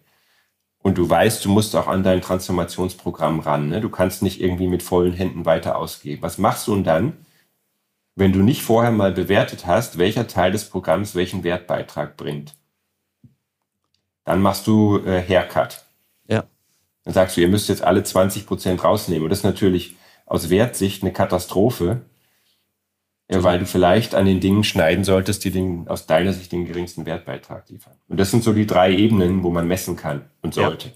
[0.78, 3.68] Und du weißt, du musst auch an dein Transformationsprogramm ran.
[3.68, 3.80] Ne?
[3.80, 6.22] Du kannst nicht irgendwie mit vollen Händen weiter ausgeben.
[6.22, 7.26] Was machst du denn dann,
[8.14, 12.56] wenn du nicht vorher mal bewertet hast, welcher Teil des Programms welchen Wertbeitrag bringt?
[14.24, 15.87] Dann machst du äh, Haircut.
[17.08, 19.22] Dann sagst du, ihr müsst jetzt alle 20 Prozent rausnehmen.
[19.24, 19.96] Und das ist natürlich
[20.26, 22.02] aus Wertsicht eine Katastrophe,
[23.30, 26.66] ja, weil du vielleicht an den Dingen schneiden solltest, die den, aus deiner Sicht den
[26.66, 27.94] geringsten Wertbeitrag liefern.
[28.08, 30.88] Und das sind so die drei Ebenen, wo man messen kann und sollte.
[30.88, 30.94] Ja.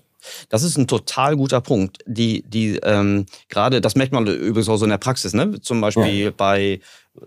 [0.51, 2.01] Das ist ein total guter Punkt.
[2.05, 5.63] Die, die ähm, gerade, das merkt man übrigens auch so in der Praxis, ne?
[5.63, 6.31] Zum Beispiel ja.
[6.31, 6.81] bei
[7.17, 7.21] äh,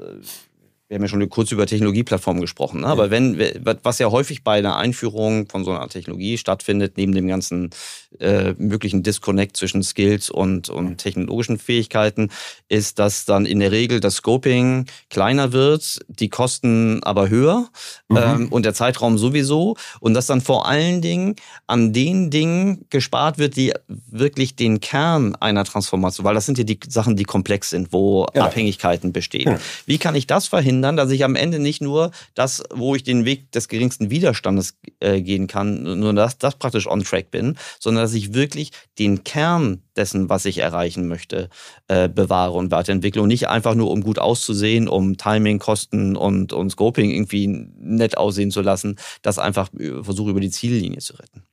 [0.87, 2.87] wir haben ja schon kurz über Technologieplattformen gesprochen, ne?
[2.87, 3.39] aber wenn,
[3.81, 7.71] was ja häufig bei einer Einführung von so einer Technologie stattfindet, neben dem ganzen
[8.19, 12.29] äh, möglichen Disconnect zwischen Skills und, und technologischen Fähigkeiten,
[12.69, 17.67] ist, dass dann in der Regel das Scoping kleiner wird, die Kosten aber höher
[18.07, 18.17] mhm.
[18.17, 23.39] ähm, und der Zeitraum sowieso und dass dann vor allen Dingen an den Dingen gespart
[23.39, 27.71] wird, die wirklich den Kern einer Transformation, weil das sind ja die Sachen, die komplex
[27.71, 28.45] sind, wo ja.
[28.45, 29.53] Abhängigkeiten bestehen.
[29.53, 29.59] Ja.
[29.87, 30.74] Wie kann ich das verhindern?
[30.75, 34.77] Verhindern, dass ich am Ende nicht nur das, wo ich den Weg des geringsten Widerstandes
[34.99, 39.23] äh, gehen kann, nur dass das praktisch on track bin, sondern dass ich wirklich den
[39.23, 41.49] Kern dessen, was ich erreichen möchte,
[41.87, 46.51] äh, bewahre und weiterentwickle und nicht einfach nur, um gut auszusehen, um Timing, Kosten und,
[46.51, 51.13] und Scoping irgendwie nett aussehen zu lassen, das einfach äh, versuche über die Ziellinie zu
[51.13, 51.43] retten.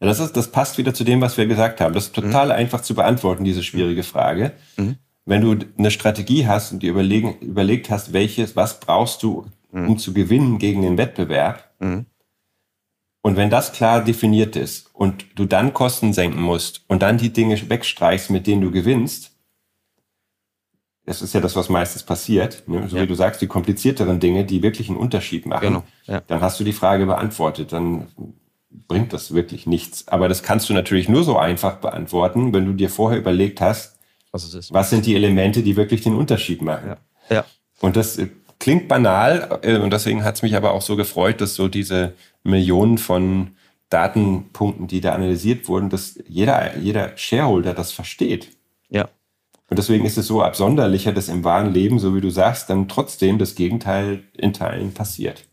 [0.00, 1.94] Ja, das, ist, das passt wieder zu dem, was wir gesagt haben.
[1.94, 2.52] Das ist total mhm.
[2.52, 4.52] einfach zu beantworten, diese schwierige Frage.
[4.76, 4.96] Mhm
[5.26, 9.88] wenn du eine Strategie hast und dir überlegen, überlegt hast, welches, was brauchst du, um
[9.88, 9.98] mhm.
[9.98, 12.06] zu gewinnen gegen den Wettbewerb, mhm.
[13.22, 17.32] und wenn das klar definiert ist und du dann Kosten senken musst und dann die
[17.32, 19.32] Dinge wegstreichst, mit denen du gewinnst,
[21.04, 22.88] das ist ja das, was meistens passiert, ne?
[22.88, 23.02] so ja.
[23.02, 25.84] wie du sagst, die komplizierteren Dinge, die wirklich einen Unterschied machen, genau.
[26.06, 26.20] ja.
[26.20, 28.08] dann hast du die Frage beantwortet, dann
[28.88, 30.08] bringt das wirklich nichts.
[30.08, 33.95] Aber das kannst du natürlich nur so einfach beantworten, wenn du dir vorher überlegt hast,
[34.36, 34.72] was es ist.
[34.72, 36.96] Was sind die Elemente, die wirklich den Unterschied machen?
[37.30, 37.36] Ja.
[37.36, 37.44] ja.
[37.80, 38.28] Und das äh,
[38.58, 42.14] klingt banal äh, und deswegen hat es mich aber auch so gefreut, dass so diese
[42.42, 43.56] Millionen von
[43.90, 48.48] Datenpunkten, die da analysiert wurden, dass jeder, jeder Shareholder das versteht.
[48.88, 49.08] Ja.
[49.68, 52.88] Und deswegen ist es so absonderlicher, dass im wahren Leben, so wie du sagst, dann
[52.88, 55.45] trotzdem das Gegenteil in Teilen passiert.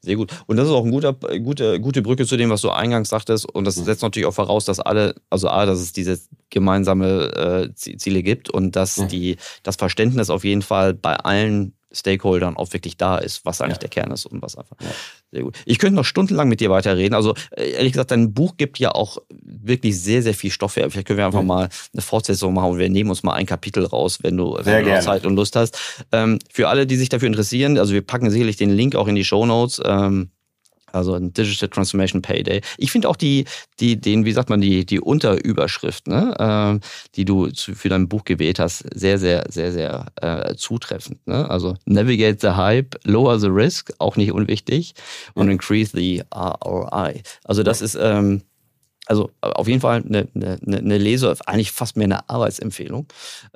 [0.00, 0.32] Sehr gut.
[0.46, 3.48] Und das ist auch eine gute, gute, gute Brücke zu dem, was du eingangs sagtest.
[3.50, 3.84] Und das mhm.
[3.84, 6.18] setzt natürlich auch voraus, dass alle, also A, dass es diese
[6.50, 12.56] gemeinsame äh, Ziele gibt und dass die, das Verständnis auf jeden Fall bei allen Stakeholdern
[12.56, 13.80] auch wirklich da ist, was eigentlich ja.
[13.80, 14.76] der Kern ist und was einfach.
[14.80, 14.88] Ja.
[15.30, 15.56] Sehr gut.
[15.66, 17.14] Ich könnte noch stundenlang mit dir weiterreden.
[17.14, 20.90] Also äh, ehrlich gesagt, dein Buch gibt ja auch wirklich sehr, sehr viel Stoff her.
[20.90, 21.46] Vielleicht können wir einfach ja.
[21.46, 24.84] mal eine Fortsetzung machen und wir nehmen uns mal ein Kapitel raus, wenn du, wenn
[24.84, 26.04] du Zeit und Lust hast.
[26.12, 29.14] Ähm, für alle, die sich dafür interessieren, also wir packen sicherlich den Link auch in
[29.14, 29.80] die Show Notes.
[29.84, 30.30] Ähm,
[30.92, 32.60] also ein Digital Transformation Payday.
[32.76, 33.44] Ich finde auch die,
[33.80, 36.86] die, den, wie sagt man, die, die Unterüberschrift, ne, äh,
[37.16, 41.26] die du zu, für dein Buch gewählt hast, sehr, sehr, sehr, sehr äh, zutreffend.
[41.26, 41.48] Ne?
[41.48, 44.94] Also Navigate the Hype, Lower the Risk, auch nicht unwichtig,
[45.34, 47.22] und Increase the ROI.
[47.44, 48.42] Also das ist ähm,
[49.08, 53.06] also auf jeden Fall eine, eine, eine Lese, eigentlich fast mehr eine Arbeitsempfehlung.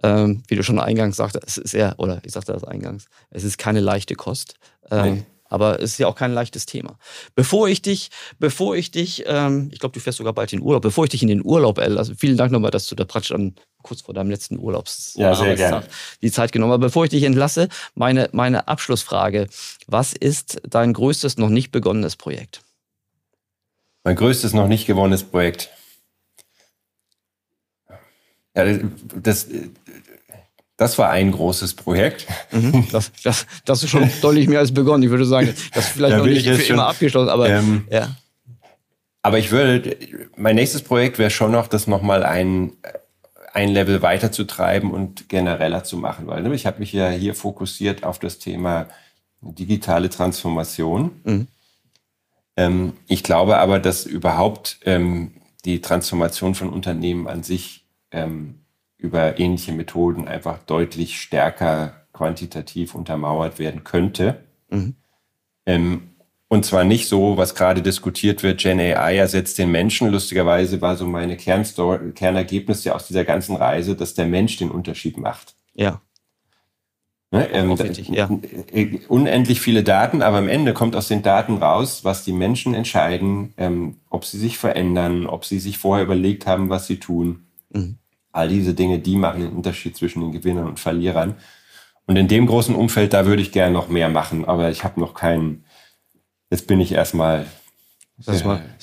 [0.02, 3.44] Ähm, wie du schon eingangs sagtest, es ist ja, oder ich sagte das eingangs, es
[3.44, 4.54] ist keine leichte Kost.
[4.90, 6.98] Ähm, aber es ist ja auch kein leichtes Thema.
[7.34, 10.80] Bevor ich dich, bevor ich dich, ähm, ich glaube, du fährst sogar bald in Urlaub,
[10.82, 13.55] bevor ich dich in den Urlaub, also vielen Dank nochmal, dass du da praktisch dann
[13.82, 15.84] kurz vor deinem letzten Urlaubs ja, sehr gerne.
[16.22, 16.80] die Zeit genommen hast.
[16.80, 19.48] Bevor ich dich entlasse, meine, meine Abschlussfrage.
[19.86, 22.62] Was ist dein größtes noch nicht begonnenes Projekt?
[24.05, 25.70] Mein größtes noch nicht gewonnenes Projekt.
[28.57, 28.78] Ja, das,
[29.22, 29.46] das
[30.98, 32.26] war ein großes Projekt.
[32.50, 35.02] Mhm, das, das, das ist schon deutlich mehr als begonnen.
[35.02, 38.14] Ich würde sagen, das ist vielleicht noch nicht für schon, immer abgeschlossen, aber ähm, ja.
[39.22, 39.96] Aber ich würde,
[40.36, 42.72] mein nächstes Projekt wäre schon noch, das nochmal ein,
[43.52, 47.10] ein Level weiter zu treiben und genereller zu machen, weil ne, ich habe mich ja
[47.10, 48.88] hier fokussiert auf das Thema
[49.40, 51.12] digitale Transformation.
[51.24, 51.46] Mhm.
[52.56, 55.32] Ähm, ich glaube aber, dass überhaupt ähm,
[55.64, 58.61] die Transformation von Unternehmen an sich ähm,
[59.03, 64.44] über ähnliche Methoden einfach deutlich stärker quantitativ untermauert werden könnte.
[64.70, 64.94] Mhm.
[65.66, 66.03] Ähm,
[66.48, 70.11] und zwar nicht so, was gerade diskutiert wird, Gen AI ersetzt den Menschen.
[70.11, 74.70] Lustigerweise war so meine Kernstory, Kernergebnis ja aus dieser ganzen Reise, dass der Mensch den
[74.70, 75.55] Unterschied macht.
[75.74, 76.03] Ja.
[77.30, 77.74] Ne, ähm,
[78.11, 78.28] ja.
[79.09, 83.55] Unendlich viele Daten, aber am Ende kommt aus den Daten raus, was die Menschen entscheiden,
[83.57, 87.46] ähm, ob sie sich verändern, ob sie sich vorher überlegt haben, was sie tun.
[87.70, 87.96] Mhm.
[88.32, 91.36] All diese Dinge, die machen den Unterschied zwischen den Gewinnern und Verlierern.
[92.06, 94.98] Und in dem großen Umfeld, da würde ich gerne noch mehr machen, aber ich habe
[95.00, 95.64] noch keinen
[96.50, 97.46] Jetzt bin ich erstmal
[98.18, 98.26] ein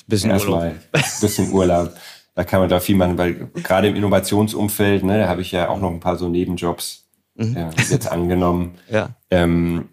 [0.07, 1.93] bisschen erstmal ein bisschen Urlaub.
[2.33, 5.69] Da kann man da viel machen, weil gerade im Innovationsumfeld, ne, da habe ich ja
[5.69, 7.55] auch noch ein paar so Nebenjobs Mhm.
[7.55, 8.75] äh, jetzt angenommen.
[8.89, 9.09] Ja.
[9.29, 9.89] Ähm,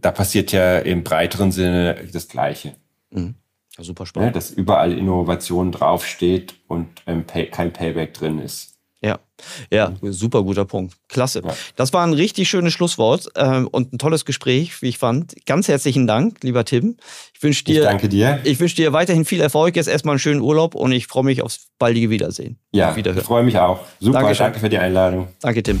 [0.00, 2.74] da passiert ja im breiteren Sinne das Gleiche.
[3.10, 3.34] Mhm.
[3.76, 4.36] Ja, super Ne, spannend.
[4.36, 8.71] dass überall Innovation draufsteht und ähm, Pay, kein Payback drin ist.
[9.70, 10.94] Ja, super guter Punkt.
[11.08, 11.42] Klasse.
[11.44, 11.54] Ja.
[11.76, 15.34] Das war ein richtig schönes Schlusswort ähm, und ein tolles Gespräch, wie ich fand.
[15.46, 16.96] Ganz herzlichen Dank, lieber Tim.
[17.34, 18.40] Ich wünsche Ich dir, danke dir.
[18.44, 19.76] ich wünsche dir weiterhin viel Erfolg.
[19.76, 22.58] Jetzt erstmal einen schönen Urlaub und ich freue mich aufs baldige Wiedersehen.
[22.72, 23.80] Ja, ich freue mich auch.
[24.00, 24.44] Super, Dankeschön.
[24.44, 25.28] danke für die Einladung.
[25.40, 25.80] Danke, Tim.